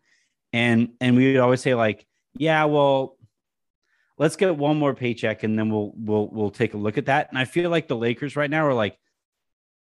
[0.51, 3.17] And and we would always say, like, yeah, well,
[4.17, 7.29] let's get one more paycheck and then we'll we'll we'll take a look at that.
[7.29, 8.97] And I feel like the Lakers right now are like,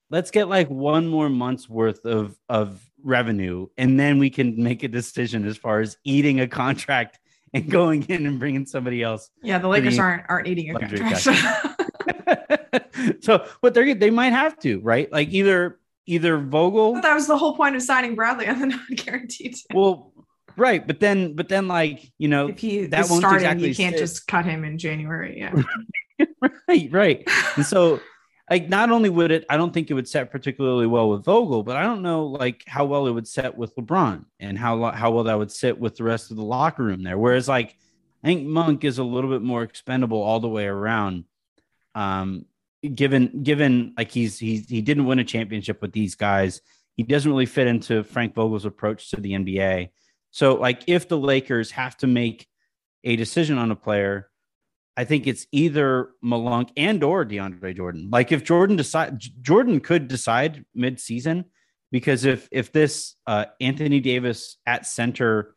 [0.10, 4.82] let's get like one more month's worth of of revenue and then we can make
[4.82, 7.20] a decision as far as eating a contract
[7.54, 9.30] and going in and bringing somebody else.
[9.42, 11.72] Yeah, the Lakers aren't aren't eating a contract.
[13.22, 15.12] so, but they they might have to, right?
[15.12, 17.02] Like either either Vogel.
[17.02, 19.56] that was the whole point of signing Bradley on the non-guaranteed.
[19.74, 20.12] Well,
[20.58, 23.76] right, but then but then like you know if he that won't starting, exactly you
[23.76, 24.00] can't sit.
[24.00, 25.38] just cut him in January.
[25.38, 25.62] Yeah.
[26.68, 27.30] right, right.
[27.56, 28.00] And so
[28.50, 31.64] like not only would it i don't think it would set particularly well with vogel
[31.64, 35.12] but i don't know like how well it would set with lebron and how how
[35.12, 37.76] well that would sit with the rest of the locker room there whereas like
[38.24, 41.24] i think monk is a little bit more expendable all the way around
[41.96, 42.46] um
[42.94, 46.62] given given like he's he's he didn't win a championship with these guys
[46.96, 49.90] he doesn't really fit into frank vogel's approach to the nba
[50.36, 52.48] so like if the lakers have to make
[53.04, 54.30] a decision on a player
[54.98, 58.10] I think it's either Malunk and or DeAndre Jordan.
[58.12, 61.46] Like if Jordan decide Jordan could decide mid-season
[61.92, 65.56] because if if this uh, Anthony Davis at center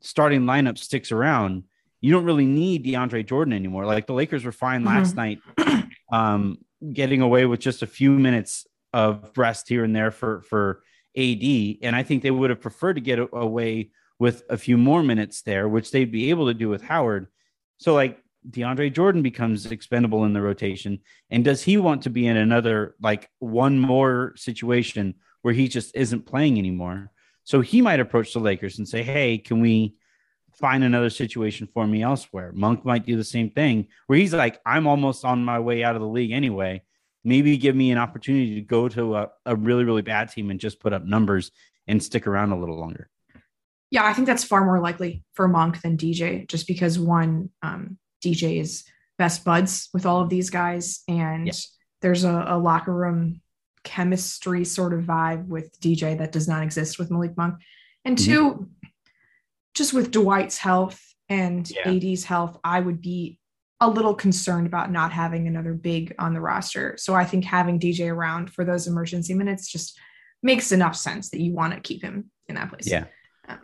[0.00, 1.64] starting lineup sticks around,
[2.00, 3.84] you don't really need DeAndre Jordan anymore.
[3.84, 4.96] Like the Lakers were fine mm-hmm.
[4.96, 5.38] last night,
[6.12, 6.58] um,
[6.92, 10.82] getting away with just a few minutes of rest here and there for for
[11.16, 11.42] AD,
[11.82, 15.42] and I think they would have preferred to get away with a few more minutes
[15.42, 17.28] there, which they'd be able to do with Howard.
[17.78, 21.00] So like DeAndre Jordan becomes expendable in the rotation?
[21.30, 25.94] And does he want to be in another, like one more situation where he just
[25.94, 27.10] isn't playing anymore?
[27.44, 29.96] So he might approach the Lakers and say, Hey, can we
[30.52, 32.52] find another situation for me elsewhere?
[32.54, 35.94] Monk might do the same thing where he's like, I'm almost on my way out
[35.94, 36.82] of the league anyway.
[37.24, 40.60] Maybe give me an opportunity to go to a, a really, really bad team and
[40.60, 41.50] just put up numbers
[41.86, 43.10] and stick around a little longer.
[43.90, 47.98] Yeah, I think that's far more likely for Monk than DJ, just because one, um,
[48.22, 48.84] DJ is
[49.16, 51.52] best buds with all of these guys, and yeah.
[52.02, 53.40] there's a, a, locker room
[53.84, 57.54] chemistry sort of vibe with DJ that does not exist with Malik Monk.
[58.04, 58.32] And mm-hmm.
[58.32, 58.68] 2
[59.78, 61.88] just with Dwight's health and yeah.
[61.88, 63.38] AD's health, I would be
[63.80, 66.96] a little concerned about not having another big on the roster.
[66.98, 69.96] So I think having DJ around for those emergency minutes just
[70.42, 72.90] makes enough sense that you want to keep him in that place.
[72.90, 73.04] Yeah.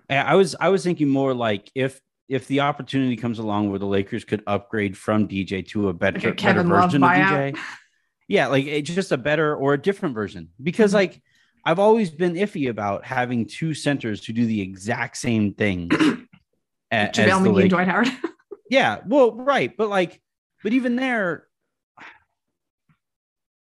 [0.09, 3.87] I was I was thinking more like if if the opportunity comes along where the
[3.87, 7.59] Lakers could upgrade from DJ to a better, like a better version of DJ,
[8.29, 10.49] yeah, like it's just a better or a different version.
[10.63, 10.99] Because mm-hmm.
[10.99, 11.23] like
[11.65, 15.91] I've always been iffy about having two centers who do the exact same thing.
[16.91, 18.09] as, JaVale McGee and Dwight Howard.
[18.71, 20.21] yeah, well, right, but like,
[20.63, 21.47] but even there,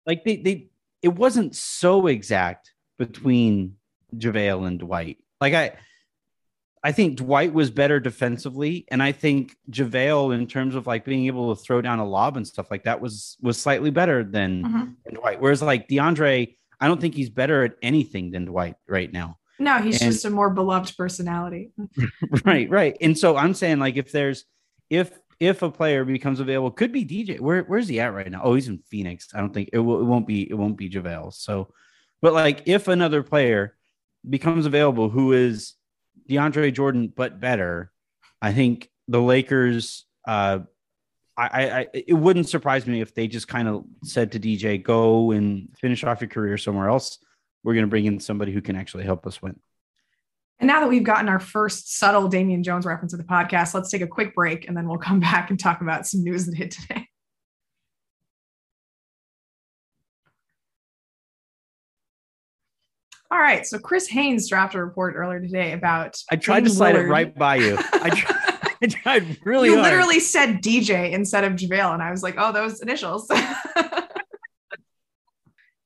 [0.06, 0.68] like they they
[1.02, 3.76] it wasn't so exact between
[4.14, 5.18] JaVale and Dwight.
[5.40, 5.72] Like I
[6.84, 11.26] I think Dwight was better defensively, and I think JaVale, in terms of like being
[11.26, 14.64] able to throw down a lob and stuff like that, was was slightly better than,
[14.64, 14.84] mm-hmm.
[15.04, 15.40] than Dwight.
[15.40, 19.38] Whereas like DeAndre, I don't think he's better at anything than Dwight right now.
[19.60, 21.70] No, he's and, just a more beloved personality.
[22.44, 22.96] right, right.
[23.00, 24.44] And so I'm saying like if there's
[24.90, 27.38] if if a player becomes available, could be DJ.
[27.38, 28.40] Where where's he at right now?
[28.42, 29.28] Oh, he's in Phoenix.
[29.34, 31.32] I don't think it, will, it won't be it won't be JaVale.
[31.32, 31.68] So,
[32.20, 33.76] but like if another player
[34.28, 35.74] becomes available who is
[36.28, 37.90] DeAndre Jordan, but better.
[38.40, 40.06] I think the Lakers.
[40.26, 40.60] Uh,
[41.34, 45.30] I, I, it wouldn't surprise me if they just kind of said to DJ, "Go
[45.30, 47.18] and finish off your career somewhere else.
[47.64, 49.58] We're going to bring in somebody who can actually help us win."
[50.62, 53.90] And now that we've gotten our first subtle Damian Jones reference of the podcast, let's
[53.90, 56.54] take a quick break and then we'll come back and talk about some news that
[56.54, 57.08] hit today.
[63.32, 63.66] All right.
[63.66, 66.22] So Chris Haynes dropped a report earlier today about.
[66.30, 67.78] I tried to slide it right by you.
[67.94, 69.90] I tried, I tried really you hard.
[69.90, 73.32] literally said DJ instead of JaVale, and I was like, oh, those initials.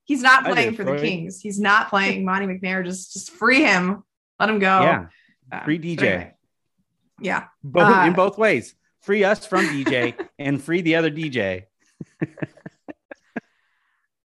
[0.06, 1.40] He's not playing for the Kings.
[1.40, 2.84] He's not playing Monte McNair.
[2.84, 4.02] Just just free him.
[4.40, 4.80] Let him go.
[4.80, 5.06] Yeah.
[5.52, 6.02] Uh, free DJ.
[6.02, 6.34] Anyway.
[7.20, 7.44] Yeah.
[7.62, 8.74] Both uh, in both ways.
[9.02, 11.66] Free us from DJ and free the other DJ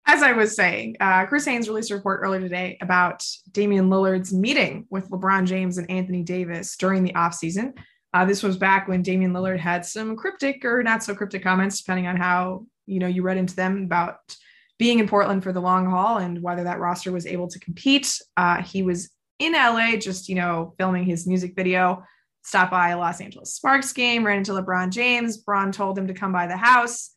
[0.09, 4.33] as I was saying, uh, Chris Haynes released a report earlier today about Damian Lillard's
[4.33, 7.79] meeting with LeBron James and Anthony Davis during the offseason.
[8.14, 11.79] Uh, this was back when Damian Lillard had some cryptic or not so cryptic comments,
[11.79, 14.35] depending on how you know, you read into them about
[14.79, 18.21] being in Portland for the long haul and whether that roster was able to compete.
[18.37, 22.03] Uh, he was in LA, just, you know, filming his music video,
[22.42, 25.37] stopped by a Los Angeles Sparks game, ran into LeBron James.
[25.37, 27.11] Bron told him to come by the house.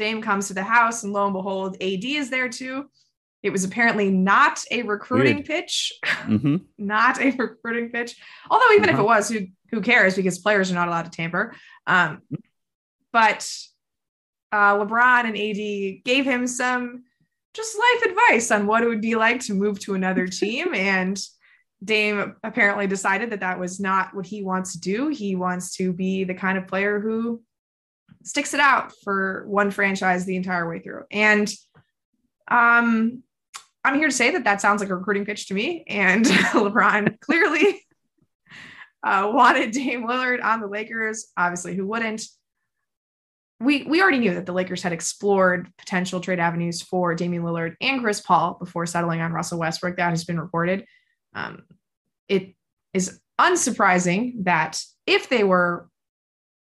[0.00, 2.86] Dame comes to the house, and lo and behold, AD is there too.
[3.42, 5.46] It was apparently not a recruiting Weird.
[5.46, 6.56] pitch, mm-hmm.
[6.78, 8.16] not a recruiting pitch.
[8.50, 8.94] Although even uh-huh.
[8.94, 10.16] if it was, who who cares?
[10.16, 11.54] Because players are not allowed to tamper.
[11.86, 12.22] Um,
[13.12, 13.46] but
[14.52, 17.04] uh, LeBron and AD gave him some
[17.52, 20.74] just life advice on what it would be like to move to another team.
[20.74, 21.20] and
[21.84, 25.08] Dame apparently decided that that was not what he wants to do.
[25.08, 27.42] He wants to be the kind of player who
[28.22, 31.04] sticks it out for one franchise the entire way through.
[31.10, 31.50] And
[32.48, 33.22] um,
[33.84, 35.84] I'm here to say that that sounds like a recruiting pitch to me.
[35.86, 37.86] And LeBron clearly
[39.02, 41.28] uh, wanted Dame Lillard on the Lakers.
[41.36, 42.22] Obviously, who wouldn't?
[43.60, 47.76] We we already knew that the Lakers had explored potential trade avenues for Damian Lillard
[47.80, 49.96] and Chris Paul before settling on Russell Westbrook.
[49.96, 50.86] That has been reported.
[51.34, 51.64] Um,
[52.26, 52.54] it
[52.94, 55.89] is unsurprising that if they were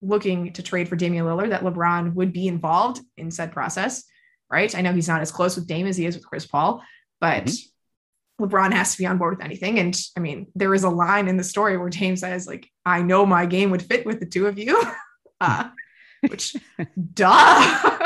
[0.00, 4.04] looking to trade for Damian Lillard, that LeBron would be involved in said process,
[4.50, 4.74] right?
[4.74, 6.82] I know he's not as close with Dame as he is with Chris Paul,
[7.20, 8.44] but mm-hmm.
[8.44, 9.78] LeBron has to be on board with anything.
[9.78, 13.02] And I mean, there is a line in the story where Dame says, like, I
[13.02, 14.80] know my game would fit with the two of you.
[15.40, 15.68] uh,
[16.28, 16.56] which
[17.14, 17.98] duh.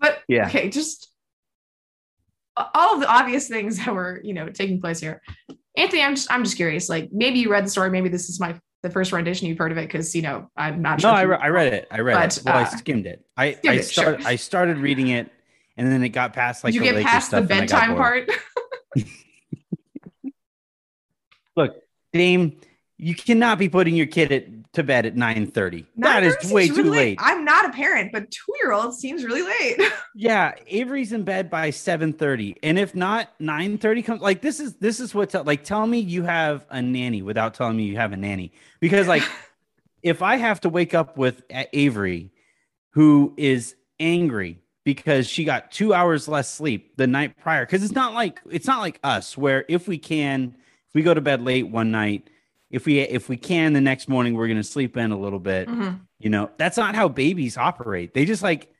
[0.00, 1.10] but yeah, okay, just
[2.56, 5.20] all of the obvious things that were, you know, taking place here.
[5.76, 6.88] Anthony, I'm just I'm just curious.
[6.88, 9.72] Like maybe you read the story, maybe this is my the first rendition you've heard
[9.72, 11.10] of it because you know I'm not sure.
[11.10, 11.88] No, I, re- I read it.
[11.90, 12.44] I read but, it.
[12.44, 13.24] Well, uh, I skimmed it.
[13.34, 14.28] I skimmed I, started, sure.
[14.28, 15.32] I started reading it
[15.78, 18.30] and then it got past like Did you get past the bedtime part.
[21.56, 21.76] Look,
[22.12, 22.60] Dame,
[22.98, 24.44] you cannot be putting your kid at,
[24.74, 25.86] to bed at 9 30.
[25.96, 26.90] That is way too late.
[26.90, 27.18] late.
[27.20, 29.80] I'm not a parent, but two year old seems really late.
[30.14, 32.56] yeah, Avery's in bed by 7 30.
[32.62, 35.98] And if not, 9 30 comes like this is this is what like tell me
[35.98, 38.52] you have a nanny without telling me you have a nanny.
[38.80, 39.22] Because like
[40.02, 42.30] if I have to wake up with Avery,
[42.90, 47.64] who is angry because she got two hours less sleep the night prior.
[47.64, 50.54] Because it's not like it's not like us where if we can,
[50.88, 52.28] if we go to bed late one night,
[52.74, 55.68] if we if we can the next morning we're gonna sleep in a little bit.
[55.68, 55.96] Mm-hmm.
[56.18, 58.12] You know, that's not how babies operate.
[58.12, 58.74] They just like,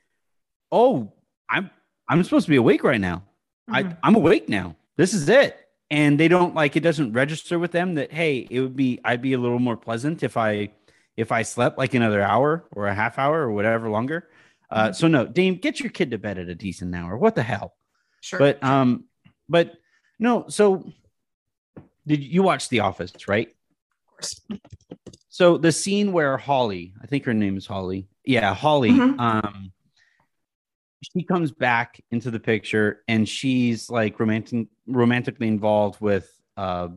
[0.69, 1.13] oh,
[1.49, 1.71] I'm
[2.09, 3.23] I'm supposed to be awake right now.
[3.69, 3.75] Mm-hmm.
[3.75, 4.75] I I'm awake now.
[4.97, 5.57] This is it.
[5.89, 9.21] And they don't like it doesn't register with them that hey, it would be I'd
[9.21, 10.71] be a little more pleasant if I
[11.15, 14.27] if I slept like another hour or a half hour or whatever longer.
[14.69, 14.93] Uh, mm-hmm.
[14.93, 17.17] so no, Dame, get your kid to bed at a decent hour.
[17.17, 17.75] What the hell?
[18.19, 18.39] Sure.
[18.39, 19.05] But um,
[19.47, 19.73] but
[20.19, 20.47] no.
[20.49, 20.91] So
[22.05, 23.13] did you watch The Office?
[23.27, 23.55] Right.
[24.15, 24.41] Course.
[25.29, 28.07] So the scene where Holly, I think her name is Holly.
[28.23, 28.91] Yeah, Holly.
[28.91, 29.19] Mm-hmm.
[29.19, 29.71] Um,
[31.03, 36.87] she comes back into the picture and she's like romantic, romantically involved with uh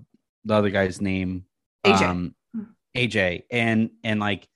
[0.45, 1.45] the other guy's name,
[1.85, 2.03] AJ.
[2.03, 2.35] Um,
[2.97, 4.49] AJ, and and like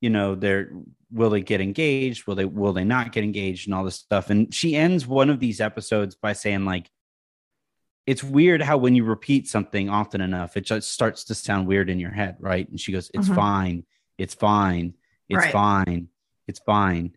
[0.00, 0.70] you know they're
[1.12, 4.30] will they get engaged will they will they not get engaged and all this stuff
[4.30, 6.88] and she ends one of these episodes by saying like
[8.06, 11.90] it's weird how when you repeat something often enough it just starts to sound weird
[11.90, 12.68] in your head right?
[12.68, 13.36] And she goes it's mm-hmm.
[13.36, 13.84] fine.
[14.18, 14.94] It's fine.
[15.28, 15.52] It's right.
[15.52, 16.08] fine.
[16.46, 17.12] It's fine.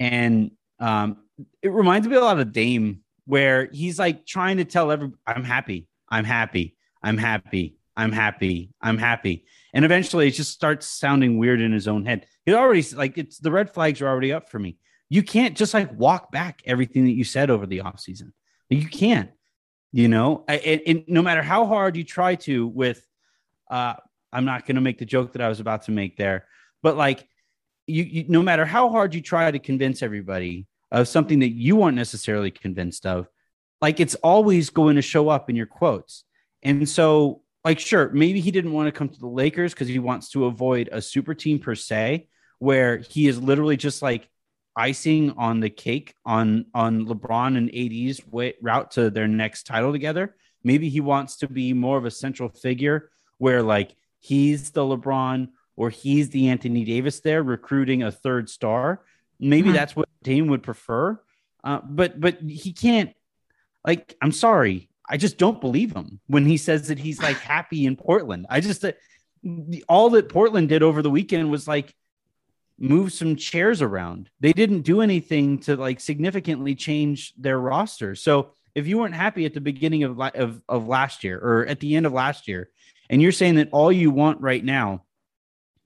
[0.00, 1.18] And um
[1.62, 5.44] it reminds me a lot of dame where he's like trying to tell every i'm
[5.44, 5.86] happy.
[6.08, 6.76] I'm happy.
[7.02, 7.76] I'm happy.
[7.96, 8.70] I'm happy.
[8.80, 9.44] I'm happy.
[9.74, 12.26] And eventually it just starts sounding weird in his own head.
[12.46, 14.78] It already like it's the red flags are already up for me.
[15.10, 18.32] You can't just like walk back everything that you said over the off season.
[18.70, 19.30] You can't,
[19.92, 23.02] you know, and, and no matter how hard you try to with,
[23.70, 23.94] uh,
[24.32, 26.46] I'm not going to make the joke that I was about to make there,
[26.82, 27.26] but like
[27.86, 31.82] you, you, no matter how hard you try to convince everybody of something that you
[31.82, 33.26] aren't necessarily convinced of,
[33.80, 36.24] like it's always going to show up in your quotes.
[36.62, 39.98] And so like sure maybe he didn't want to come to the lakers because he
[39.98, 44.28] wants to avoid a super team per se where he is literally just like
[44.78, 49.92] icing on the cake on on lebron and ad's way, route to their next title
[49.92, 54.80] together maybe he wants to be more of a central figure where like he's the
[54.80, 59.02] lebron or he's the anthony davis there recruiting a third star
[59.38, 59.76] maybe mm-hmm.
[59.76, 61.20] that's what dame would prefer
[61.64, 63.12] uh, but but he can't
[63.84, 67.86] like i'm sorry I just don't believe him when he says that he's like happy
[67.86, 68.46] in Portland.
[68.50, 68.92] I just uh,
[69.88, 71.94] all that Portland did over the weekend was like
[72.78, 74.30] move some chairs around.
[74.40, 78.14] They didn't do anything to like significantly change their roster.
[78.14, 81.80] So if you weren't happy at the beginning of of, of last year or at
[81.80, 82.70] the end of last year,
[83.10, 85.04] and you're saying that all you want right now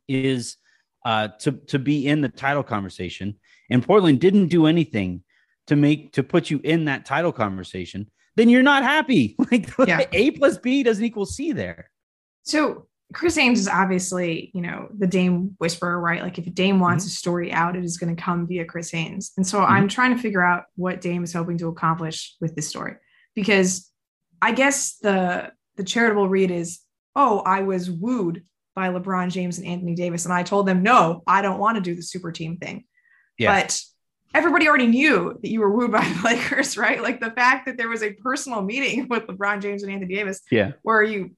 [0.09, 0.57] is
[1.05, 3.39] uh, to to be in the title conversation,
[3.71, 5.23] and Portland didn't do anything
[5.69, 9.37] to make to put you in that title conversation, then you're not happy.
[9.51, 10.05] Like yeah.
[10.13, 11.91] A plus B doesn't equal C there.
[12.43, 16.23] So Chris Haynes is obviously, you know, the Dame whisperer, right?
[16.23, 17.11] Like if Dame wants mm-hmm.
[17.11, 19.33] a story out, it is going to come via Chris Haynes.
[19.37, 19.73] And so mm-hmm.
[19.73, 22.97] I'm trying to figure out what Dame is hoping to accomplish with this story.
[23.35, 23.91] Because
[24.41, 26.81] I guess the the charitable read is,
[27.17, 28.45] oh, I was wooed
[28.75, 30.25] by LeBron James and Anthony Davis.
[30.25, 32.85] And I told them, no, I don't want to do the super team thing.
[33.39, 33.61] Yeah.
[33.61, 33.81] But
[34.35, 37.03] everybody already knew that you were wooed by the Lakers, right?
[37.03, 40.41] Like the fact that there was a personal meeting with LeBron James and Anthony Davis,
[40.51, 41.37] yeah, where you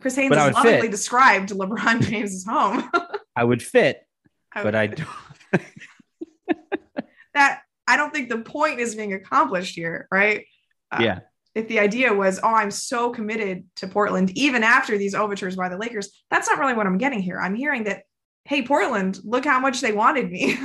[0.00, 0.90] Chris Haynes has lovingly fit.
[0.90, 2.90] described LeBron James's home.
[3.36, 4.02] I would fit,
[4.52, 5.08] I would but I don't.
[7.34, 10.46] that I don't think the point is being accomplished here, right?
[10.90, 11.18] Uh, yeah.
[11.54, 15.68] If the idea was, oh, I'm so committed to Portland, even after these overtures by
[15.68, 17.40] the Lakers, that's not really what I'm getting here.
[17.40, 18.04] I'm hearing that,
[18.44, 20.56] hey, Portland, look how much they wanted me.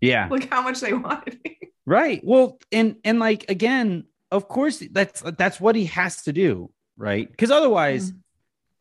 [0.00, 0.28] Yeah.
[0.30, 1.58] look how much they wanted me.
[1.86, 2.20] Right.
[2.22, 7.28] Well, and and like again, of course, that's that's what he has to do, right?
[7.30, 8.18] Because otherwise, mm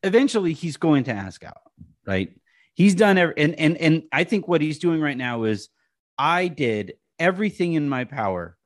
[0.05, 1.61] eventually he's going to ask out,
[2.05, 2.31] right?
[2.73, 5.69] He's done every, and and and I think what he's doing right now is
[6.17, 8.57] I did everything in my power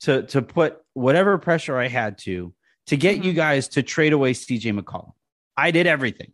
[0.00, 2.54] to to put whatever pressure I had to
[2.86, 3.24] to get mm-hmm.
[3.24, 5.12] you guys to trade away CJ McCollum.
[5.56, 6.32] I did everything.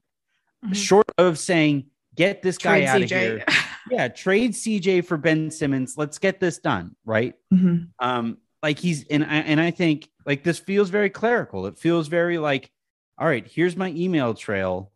[0.64, 0.74] Mm-hmm.
[0.74, 3.02] Short of saying get this guy trade out CJ.
[3.02, 3.44] of here.
[3.90, 5.94] yeah, trade CJ for Ben Simmons.
[5.96, 7.34] Let's get this done, right?
[7.52, 7.84] Mm-hmm.
[7.98, 11.66] Um like he's and I, and I think like this feels very clerical.
[11.66, 12.70] It feels very like
[13.18, 14.90] all right, here's my email trail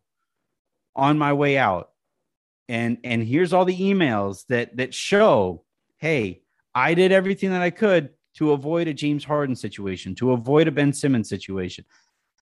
[0.95, 1.91] on my way out.
[2.67, 5.63] And and here's all the emails that that show,
[5.97, 6.43] hey,
[6.75, 10.71] I did everything that I could to avoid a James Harden situation, to avoid a
[10.71, 11.85] Ben Simmons situation.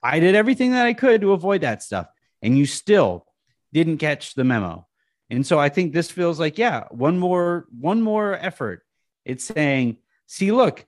[0.04, 2.08] I did everything that I could to avoid that stuff.
[2.42, 3.26] And you still
[3.74, 4.88] didn't catch the memo.
[5.30, 8.84] And so I think this feels like, yeah, one more, one more effort.
[9.26, 10.86] It's saying, see, look,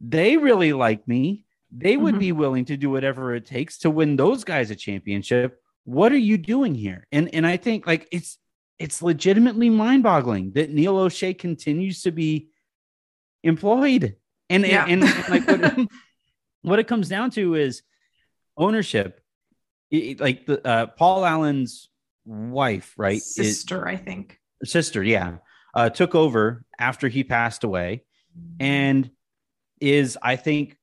[0.00, 2.20] they really like me they would mm-hmm.
[2.20, 5.60] be willing to do whatever it takes to win those guys a championship.
[5.84, 7.06] What are you doing here?
[7.12, 8.38] And and I think like it's
[8.78, 12.48] it's legitimately mind-boggling that Neil Olshey continues to be
[13.42, 14.16] employed.
[14.48, 14.86] And yeah.
[14.86, 15.88] and, and, and, like what,
[16.62, 17.82] what it comes down to is
[18.56, 19.20] ownership.
[19.90, 21.88] It, like the uh, Paul Allen's
[22.24, 23.20] wife, right?
[23.20, 24.38] Sister, I think.
[24.64, 25.38] Sister, yeah.
[25.74, 28.02] Uh, took over after he passed away
[28.58, 29.10] and
[29.80, 30.76] is I think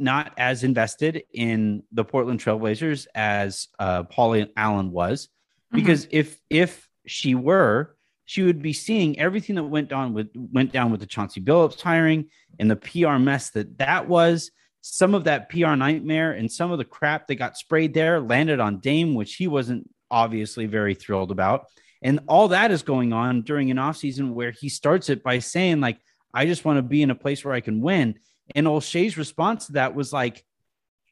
[0.00, 5.76] not as invested in the Portland Trailblazers as uh, Paul Allen was, mm-hmm.
[5.76, 6.16] because mm-hmm.
[6.16, 10.90] if if she were, she would be seeing everything that went down with went down
[10.90, 14.50] with the Chauncey Billups hiring and the PR mess that that was.
[14.82, 18.60] Some of that PR nightmare and some of the crap that got sprayed there landed
[18.60, 21.66] on Dame, which he wasn't obviously very thrilled about.
[22.02, 25.80] And all that is going on during an offseason where he starts it by saying,
[25.80, 25.98] like,
[26.32, 28.18] I just want to be in a place where I can win.
[28.54, 30.44] And Olshey's response to that was like,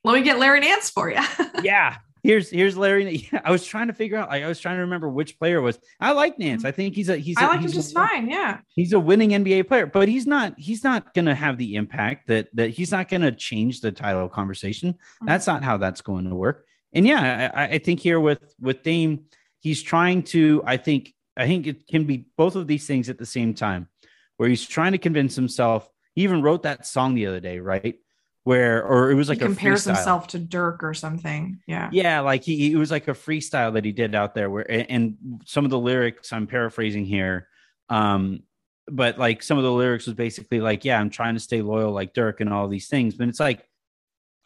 [0.04, 1.20] "Let me get Larry Nance for you."
[1.62, 3.28] yeah, here's here's Larry.
[3.44, 4.28] I was trying to figure out.
[4.28, 5.78] Like, I was trying to remember which player was.
[6.00, 6.64] I like Nance.
[6.64, 7.36] I think he's a he's.
[7.38, 8.28] I a, like he's him just a, fine.
[8.28, 10.58] Yeah, he's a winning NBA player, but he's not.
[10.58, 13.92] He's not going to have the impact that that he's not going to change the
[13.92, 14.92] title conversation.
[14.92, 15.26] Mm-hmm.
[15.26, 16.66] That's not how that's going to work.
[16.92, 19.24] And yeah, I, I think here with with Dame,
[19.60, 20.62] he's trying to.
[20.64, 23.88] I think I think it can be both of these things at the same time,
[24.36, 25.88] where he's trying to convince himself
[26.18, 27.96] he even wrote that song the other day, right?
[28.42, 31.60] Where or it was like he compares himself to Dirk or something.
[31.68, 31.90] Yeah.
[31.92, 35.16] Yeah, like he it was like a freestyle that he did out there where and
[35.44, 37.46] some of the lyrics I'm paraphrasing here.
[37.88, 38.42] Um,
[38.88, 41.92] but like some of the lyrics was basically like, yeah, I'm trying to stay loyal
[41.92, 43.14] like Dirk and all these things.
[43.14, 43.64] But it's like,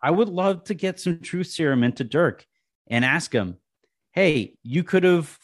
[0.03, 2.45] I would love to get some truth serum into Dirk
[2.87, 3.57] and ask him,
[4.11, 5.39] hey, you could have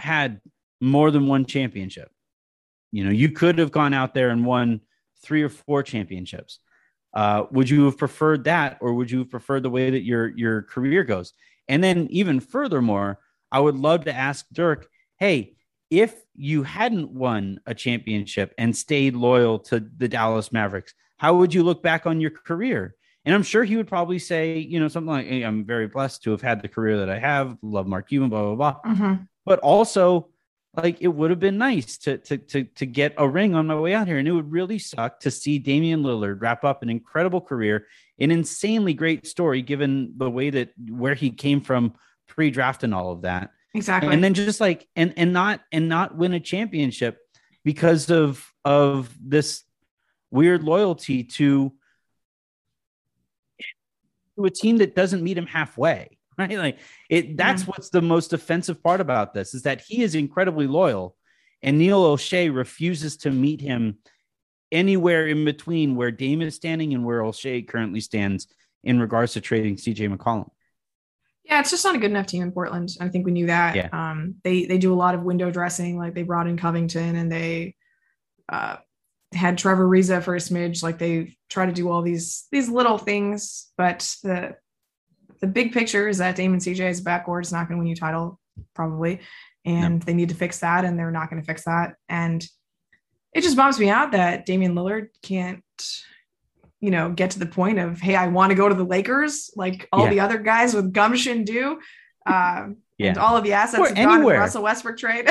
[0.00, 0.40] had
[0.80, 2.10] more than one championship.
[2.90, 4.80] You know, you could have gone out there and won
[5.22, 6.58] three or four championships.
[7.12, 10.28] Uh, would you have preferred that, or would you have preferred the way that your
[10.36, 11.32] your career goes?
[11.68, 13.18] And then, even furthermore,
[13.50, 15.56] I would love to ask Dirk, hey,
[15.90, 21.52] if you hadn't won a championship and stayed loyal to the Dallas Mavericks, how would
[21.52, 22.94] you look back on your career?
[23.24, 26.22] And I'm sure he would probably say, you know, something like, hey, I'm very blessed
[26.22, 28.92] to have had the career that I have, love Mark Cuban, blah, blah, blah.
[28.92, 29.22] Mm-hmm.
[29.44, 30.29] But also,
[30.76, 33.74] like it would have been nice to to to to get a ring on my
[33.74, 36.90] way out here, and it would really suck to see Damian Lillard wrap up an
[36.90, 37.86] incredible career,
[38.18, 41.94] an insanely great story given the way that where he came from
[42.28, 43.50] pre-draft and all of that.
[43.74, 47.18] Exactly, and then just like and and not and not win a championship
[47.64, 49.64] because of of this
[50.30, 51.72] weird loyalty to
[54.36, 56.16] to a team that doesn't meet him halfway.
[56.48, 56.58] right?
[56.58, 56.78] Like
[57.08, 57.70] it that's mm-hmm.
[57.70, 61.16] what's the most offensive part about this is that he is incredibly loyal
[61.62, 63.98] and Neil Olshey refuses to meet him
[64.72, 68.46] anywhere in between where Dame is standing and where Olshey currently stands
[68.82, 70.48] in regards to trading CJ McCollum.
[71.44, 72.90] Yeah, it's just not a good enough team in Portland.
[73.00, 73.74] I think we knew that.
[73.74, 73.88] Yeah.
[73.92, 75.98] Um, they they do a lot of window dressing.
[75.98, 77.74] Like they brought in Covington and they
[78.48, 78.76] uh,
[79.32, 80.82] had Trevor Ariza for a smidge.
[80.82, 84.56] Like they try to do all these these little things, but the
[85.40, 88.38] the big picture is that Damon CJ's backcourt is not going to win you title
[88.74, 89.20] probably,
[89.64, 90.04] and no.
[90.04, 91.94] they need to fix that, and they're not going to fix that.
[92.08, 92.46] And
[93.32, 95.62] it just bums me out that Damian Lillard can't,
[96.80, 99.50] you know, get to the point of, hey, I want to go to the Lakers,
[99.56, 100.10] like all yeah.
[100.10, 101.78] the other guys with gumption do.
[102.26, 102.68] Uh,
[102.98, 103.08] yeah.
[103.08, 105.26] And all of the assets gone the Russell Westbrook trade.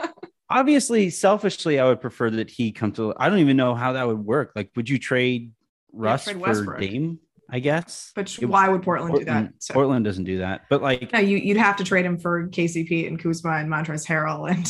[0.50, 3.14] Obviously, selfishly, I would prefer that he come to.
[3.16, 4.52] I don't even know how that would work.
[4.56, 5.52] Like, would you trade
[5.92, 7.18] Russ yeah, trade for Dame?
[7.52, 8.12] I guess.
[8.14, 9.62] But why would Portland, Portland, do that?
[9.62, 9.74] So.
[9.74, 10.62] Portland doesn't do that.
[10.68, 14.06] But like, no, you, would have to trade him for KCP and Kuzma and Montrezl
[14.06, 14.66] Harrell and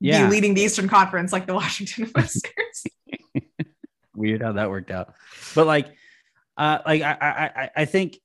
[0.00, 0.26] yeah.
[0.26, 2.84] be leading the Eastern Conference like the Washington Whiskers.
[4.16, 5.14] Weird how that worked out.
[5.54, 5.88] But like,
[6.56, 8.18] uh, like I, I, I think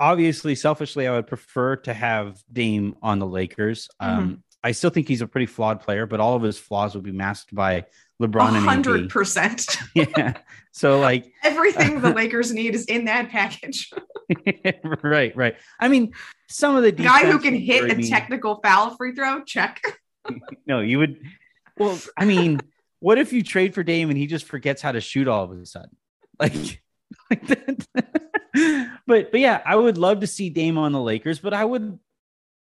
[0.00, 3.88] obviously, selfishly, I would prefer to have Dame on the Lakers.
[4.00, 4.34] Um, mm-hmm.
[4.62, 7.12] I still think he's a pretty flawed player, but all of his flaws would be
[7.12, 7.84] masked by
[8.20, 8.56] LeBron 100%.
[8.56, 9.78] and hundred percent.
[9.94, 10.34] Yeah.
[10.72, 13.90] So like everything the Lakers need is in that package.
[15.02, 15.56] right, right.
[15.80, 16.12] I mean,
[16.48, 19.82] some of the guy who can hit a technical foul free throw, check.
[20.66, 21.20] no, you would.
[21.78, 22.60] Well, I mean,
[23.00, 25.52] what if you trade for Dame and he just forgets how to shoot all of
[25.52, 25.96] a sudden?
[26.40, 26.82] Like,
[27.30, 27.86] like that.
[29.06, 31.98] but but yeah, I would love to see Dame on the Lakers, but I would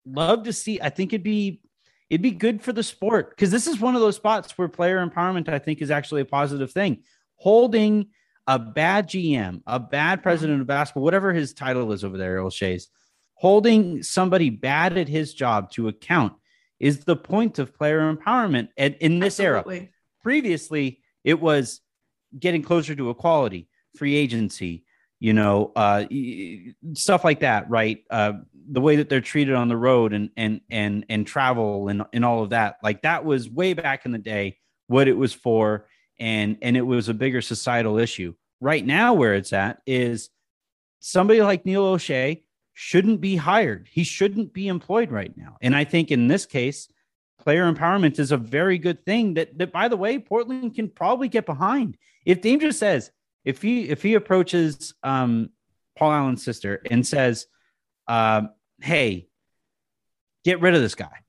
[0.05, 0.81] love to see.
[0.81, 1.61] I think it'd be
[2.09, 5.05] it'd be good for the sport because this is one of those spots where player
[5.05, 7.03] empowerment, I think, is actually a positive thing.
[7.35, 8.07] Holding
[8.47, 10.23] a bad GM, a bad mm-hmm.
[10.23, 12.89] president of basketball, whatever his title is over there, Olshey's,
[13.35, 16.33] holding somebody bad at his job to account
[16.79, 18.69] is the point of player empowerment.
[18.77, 19.77] And in this Absolutely.
[19.77, 19.87] era,
[20.21, 21.81] previously it was
[22.37, 24.83] getting closer to equality, free agency,
[25.23, 26.03] you know, uh,
[26.95, 28.03] stuff like that, right?
[28.09, 28.33] Uh,
[28.69, 32.25] the way that they're treated on the road and and and and travel and and
[32.25, 34.57] all of that, like that was way back in the day
[34.87, 35.87] what it was for,
[36.19, 38.33] and and it was a bigger societal issue.
[38.59, 40.29] Right now, where it's at is
[40.99, 42.41] somebody like Neil Olshey
[42.73, 43.87] shouldn't be hired.
[43.89, 45.55] He shouldn't be employed right now.
[45.61, 46.89] And I think in this case,
[47.39, 51.29] player empowerment is a very good thing that, that by the way, Portland can probably
[51.29, 51.97] get behind.
[52.25, 53.09] If Dame just says,
[53.45, 55.49] if he if he approaches um,
[55.97, 57.47] Paul Allen's sister and says,
[58.07, 58.43] uh,
[58.81, 59.27] "Hey,
[60.43, 61.19] get rid of this guy.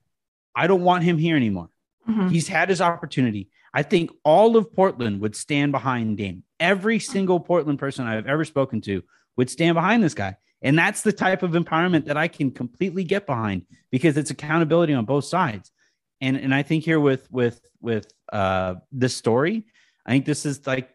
[0.55, 1.71] I don't want him here anymore.
[2.09, 2.29] Mm-hmm.
[2.29, 6.45] He's had his opportunity." I think all of Portland would stand behind Dame.
[6.61, 9.03] Every single Portland person I've ever spoken to
[9.37, 10.37] would stand behind this guy.
[10.63, 14.95] And that's the type of empowerment that I can completely get behind because it's accountability
[14.95, 15.73] on both sides.
[16.21, 19.65] And and I think here with with with uh this story,
[20.07, 20.94] I think this is like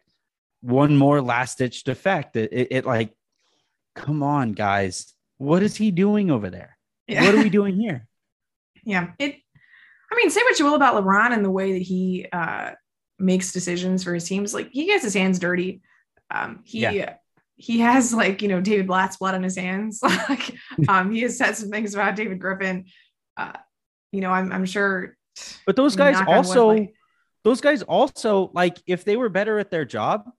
[0.60, 2.36] one more last ditch effect.
[2.36, 3.14] It, it, it, like,
[3.94, 6.76] come on, guys, what is he doing over there?
[7.06, 7.24] Yeah.
[7.24, 8.06] What are we doing here?
[8.82, 9.36] Yeah, it.
[10.10, 12.70] I mean, say what you will about LeBron and the way that he uh
[13.18, 14.54] makes decisions for his teams.
[14.54, 15.82] Like he gets his hands dirty.
[16.30, 17.16] Um, he yeah
[17.60, 20.00] he has like you know David Blatt's blood on his hands.
[20.02, 20.56] like
[20.88, 22.86] um, he has said some things about David Griffin.
[23.36, 23.52] Uh,
[24.12, 25.14] you know, I'm I'm sure.
[25.66, 26.88] But those guys also,
[27.44, 30.30] those guys also like if they were better at their job,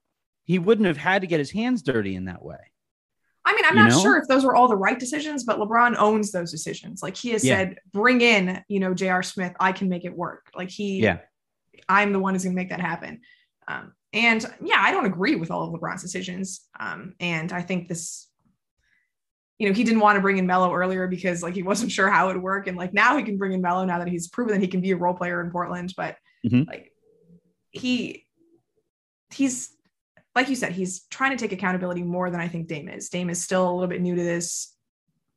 [0.51, 2.57] he wouldn't have had to get his hands dirty in that way.
[3.45, 4.01] I mean, I'm you not know?
[4.01, 7.01] sure if those were all the right decisions, but LeBron owns those decisions.
[7.01, 7.55] Like he has yeah.
[7.55, 9.23] said, bring in, you know, J.R.
[9.23, 9.53] Smith.
[9.61, 10.51] I can make it work.
[10.53, 11.19] Like he, yeah,
[11.87, 13.21] I'm the one who's going to make that happen.
[13.65, 16.67] Um, and yeah, I don't agree with all of LeBron's decisions.
[16.77, 18.27] Um, and I think this,
[19.57, 22.09] you know, he didn't want to bring in Melo earlier because like he wasn't sure
[22.09, 22.67] how it would work.
[22.67, 24.81] And like now he can bring in Melo now that he's proven that he can
[24.81, 25.93] be a role player in Portland.
[25.95, 26.69] But mm-hmm.
[26.69, 26.91] like
[27.71, 28.27] he,
[29.29, 29.69] he's
[30.35, 33.09] like you said, he's trying to take accountability more than I think Dame is.
[33.09, 34.75] Dame is still a little bit new to this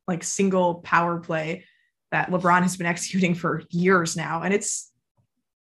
[0.07, 1.65] like single power play
[2.11, 4.43] that LeBron has been executing for years now.
[4.43, 4.91] And it's,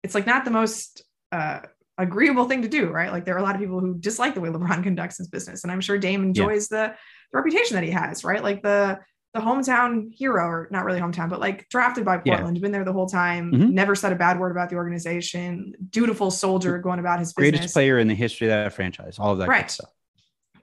[0.02, 1.60] it's like not the most, uh,
[1.98, 3.12] agreeable thing to do, right?
[3.12, 5.62] Like there are a lot of people who dislike the way LeBron conducts his business,
[5.62, 6.88] and I'm sure Dame enjoys yeah.
[6.88, 6.94] the,
[7.32, 8.42] the reputation that he has, right?
[8.42, 8.98] Like the
[9.34, 12.60] the hometown hero, or not really hometown, but like drafted by Portland, yeah.
[12.60, 13.74] been there the whole time, mm-hmm.
[13.74, 17.50] never said a bad word about the organization, dutiful soldier going about his business.
[17.50, 19.68] Greatest player in the history of that franchise, all of that right.
[19.68, 19.90] stuff.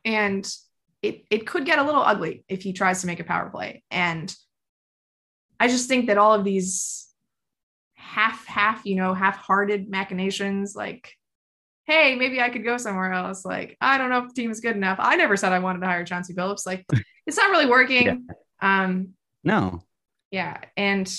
[0.06, 0.50] And
[1.02, 3.84] it it could get a little ugly if he tries to make a power play.
[3.92, 4.34] And
[5.60, 7.10] I just think that all of these
[7.96, 11.14] half half, you know, half-hearted machinations like
[11.86, 13.44] hey, maybe I could go somewhere else.
[13.44, 14.98] Like, I don't know if the team is good enough.
[15.02, 16.66] I never said I wanted to hire Chauncey Billups.
[16.66, 16.86] Like,
[17.28, 18.06] it's not really working.
[18.06, 18.16] Yeah.
[18.62, 19.84] Um, No.
[20.32, 21.12] Yeah, and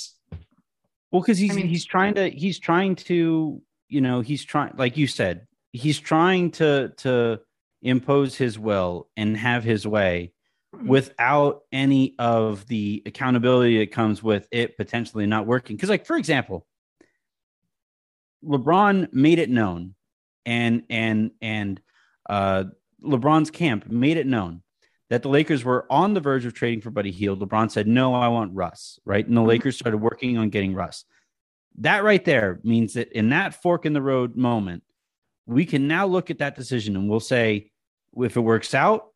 [1.10, 4.72] well, because he's I mean, he's trying to he's trying to you know he's trying
[4.76, 7.40] like you said he's trying to to
[7.82, 10.32] impose his will and have his way
[10.74, 10.86] mm-hmm.
[10.86, 15.76] without any of the accountability that comes with it potentially not working.
[15.76, 16.66] Because, like for example,
[18.44, 19.94] LeBron made it known,
[20.46, 21.80] and and and
[22.28, 22.64] uh,
[23.02, 24.62] LeBron's camp made it known
[25.12, 27.38] that the Lakers were on the verge of trading for Buddy Hield.
[27.38, 29.50] LeBron said, "No, I want Russ." Right, and the mm-hmm.
[29.50, 31.04] Lakers started working on getting Russ.
[31.80, 34.84] That right there means that in that fork in the road moment,
[35.44, 37.72] we can now look at that decision and we'll say,
[38.16, 39.08] if it works out,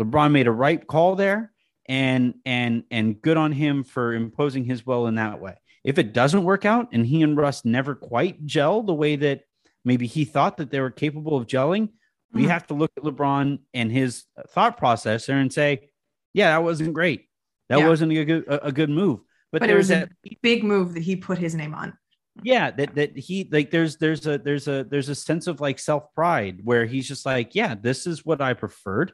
[0.00, 1.52] LeBron made a right call there,
[1.88, 5.54] and and and good on him for imposing his will in that way.
[5.84, 9.42] If it doesn't work out and he and Russ never quite gel the way that
[9.84, 11.90] maybe he thought that they were capable of gelling,
[12.36, 12.44] mm-hmm.
[12.44, 15.90] we have to look at LeBron and his thought process there and say,
[16.32, 17.28] yeah, that wasn't great.
[17.68, 17.88] That yeah.
[17.88, 19.20] wasn't a good a, a, good move.
[19.50, 20.08] But, but it was a
[20.42, 21.96] big move that he put his name on.
[22.42, 25.78] Yeah, that that he like there's there's a there's a there's a sense of like
[25.78, 29.12] self pride where he's just like, yeah, this is what I preferred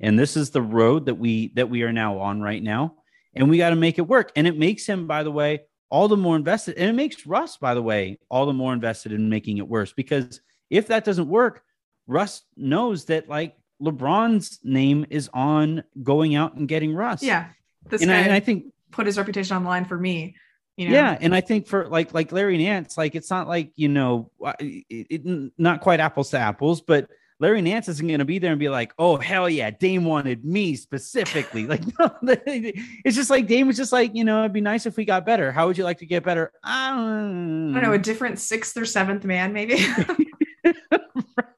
[0.00, 2.94] and this is the road that we that we are now on right now
[3.34, 6.08] and we got to make it work and it makes him by the way all
[6.08, 9.28] the more invested and it makes russ by the way all the more invested in
[9.28, 11.62] making it worse because if that doesn't work
[12.06, 17.48] russ knows that like lebron's name is on going out and getting russ yeah
[17.88, 20.36] this and, guy I, and I think put his reputation on the line for me
[20.76, 20.94] you know?
[20.94, 24.30] Yeah, and I think for like like Larry Nance, like it's not like you know,
[24.58, 28.50] it, it, not quite apples to apples, but Larry Nance isn't going to be there
[28.50, 33.46] and be like, "Oh hell yeah, Dame wanted me specifically." Like, no, it's just like
[33.46, 35.52] Dame was just like, you know, it'd be nice if we got better.
[35.52, 36.52] How would you like to get better?
[36.62, 39.84] I don't, I don't know, a different sixth or seventh man, maybe.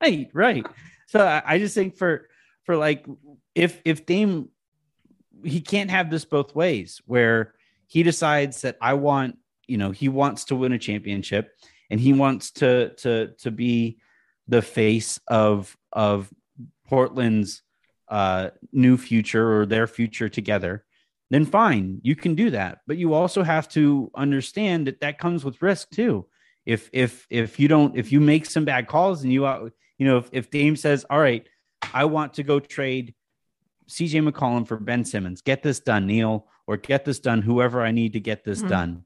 [0.06, 0.66] right, right.
[1.06, 2.28] So I, I just think for
[2.64, 3.06] for like
[3.54, 4.48] if if Dame
[5.44, 7.54] he can't have this both ways where
[7.86, 11.52] he decides that I want, you know, he wants to win a championship
[11.90, 13.98] and he wants to to to be
[14.48, 16.32] the face of of
[16.88, 17.62] Portland's
[18.08, 20.84] uh, new future or their future together,
[21.30, 22.78] then fine, you can do that.
[22.86, 26.26] But you also have to understand that that comes with risk too.
[26.64, 29.68] If if if you don't if you make some bad calls and you uh,
[29.98, 31.46] you know if, if Dame says, all right,
[31.94, 33.14] I want to go trade
[33.88, 37.92] CJ McCollum for Ben Simmons, get this done, Neil, or get this done, whoever I
[37.92, 38.68] need to get this mm-hmm.
[38.68, 39.04] done.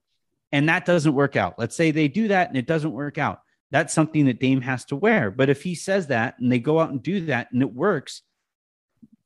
[0.52, 1.58] And that doesn't work out.
[1.58, 4.84] Let's say they do that and it doesn't work out that's something that Dame has
[4.86, 5.30] to wear.
[5.30, 8.22] But if he says that and they go out and do that and it works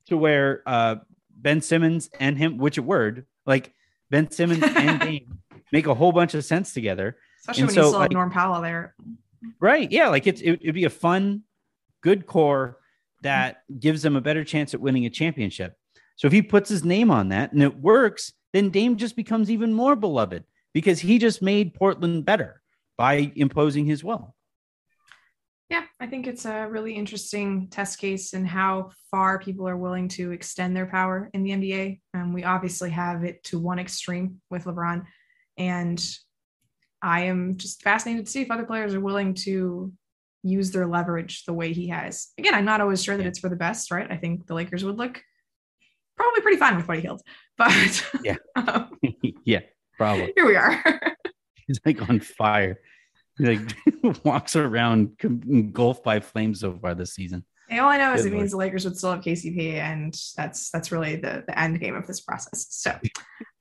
[0.07, 0.97] to where uh,
[1.35, 3.73] Ben Simmons and him, which word, like
[4.11, 5.39] Ben Simmons and Dame
[5.71, 7.17] make a whole bunch of sense together.
[7.39, 8.95] Especially and when so, you still like, have Norm Powell there.
[9.59, 9.91] Right.
[9.91, 10.09] Yeah.
[10.09, 11.41] Like it's, it, it'd be a fun,
[12.05, 12.77] good core
[13.23, 15.75] that gives them a better chance at winning a championship.
[16.17, 19.49] So if he puts his name on that and it works, then Dame just becomes
[19.49, 22.61] even more beloved because he just made Portland better
[22.95, 24.35] by imposing his will.
[25.71, 30.07] Yeah, I think it's a really interesting test case in how far people are willing
[30.09, 32.01] to extend their power in the NBA.
[32.13, 35.05] And um, we obviously have it to one extreme with LeBron.
[35.57, 35.99] And
[37.01, 39.91] I am just fascinated to see if other players are willing to
[40.45, 42.29] use their leverage the way he has.
[42.37, 44.09] Again, I'm not always sure that it's for the best, right?
[44.09, 45.21] I think the Lakers would look
[46.15, 47.21] probably pretty fine with Buddy Hield,
[47.57, 48.91] but yeah, um,
[49.45, 49.61] yeah,
[49.97, 50.33] probably.
[50.35, 51.01] Here we are.
[51.67, 52.79] He's like on fire.
[53.37, 57.43] He like walks around engulfed by flames so far this season.
[57.69, 58.41] And all I know is Good it Lord.
[58.41, 61.95] means the Lakers would still have KCP, and that's that's really the, the end game
[61.95, 62.67] of this process.
[62.69, 62.91] So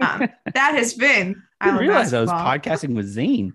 [0.00, 1.42] um, that has been.
[1.60, 2.12] I didn't realize.
[2.12, 3.54] I was podcasting with Zane.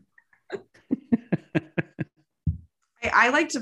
[3.04, 3.62] I, I like to.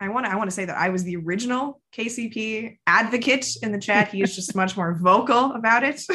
[0.00, 0.32] I want to.
[0.32, 4.08] I want to say that I was the original KCP advocate in the chat.
[4.08, 6.02] He is just much more vocal about it.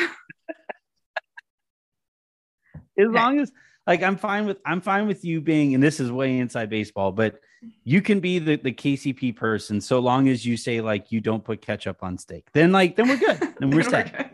[2.97, 3.51] as long as
[3.85, 7.11] like I'm fine with I'm fine with you being, and this is way inside baseball,
[7.11, 7.39] but
[7.83, 11.43] you can be the, the KCP person so long as you say like you don't
[11.43, 12.47] put ketchup on steak.
[12.53, 13.39] Then like then we're good.
[13.59, 14.31] Then we're set.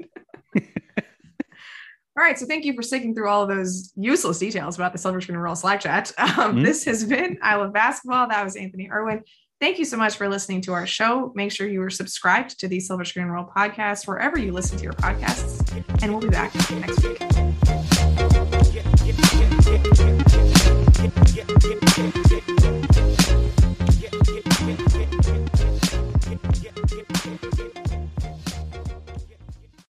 [2.20, 2.38] All right.
[2.38, 5.38] So thank you for sticking through all of those useless details about the Silver Screen
[5.38, 6.12] Roll Slack chat.
[6.20, 6.64] Um, mm-hmm.
[6.64, 8.28] This has been I Love Basketball.
[8.28, 9.24] That was Anthony Irwin.
[9.60, 11.32] Thank you so much for listening to our show.
[11.36, 14.84] Make sure you are subscribed to the Silver Screen Roll podcast wherever you listen to
[14.84, 16.04] your podcasts.
[16.04, 17.04] And we'll be back next
[21.74, 21.79] week.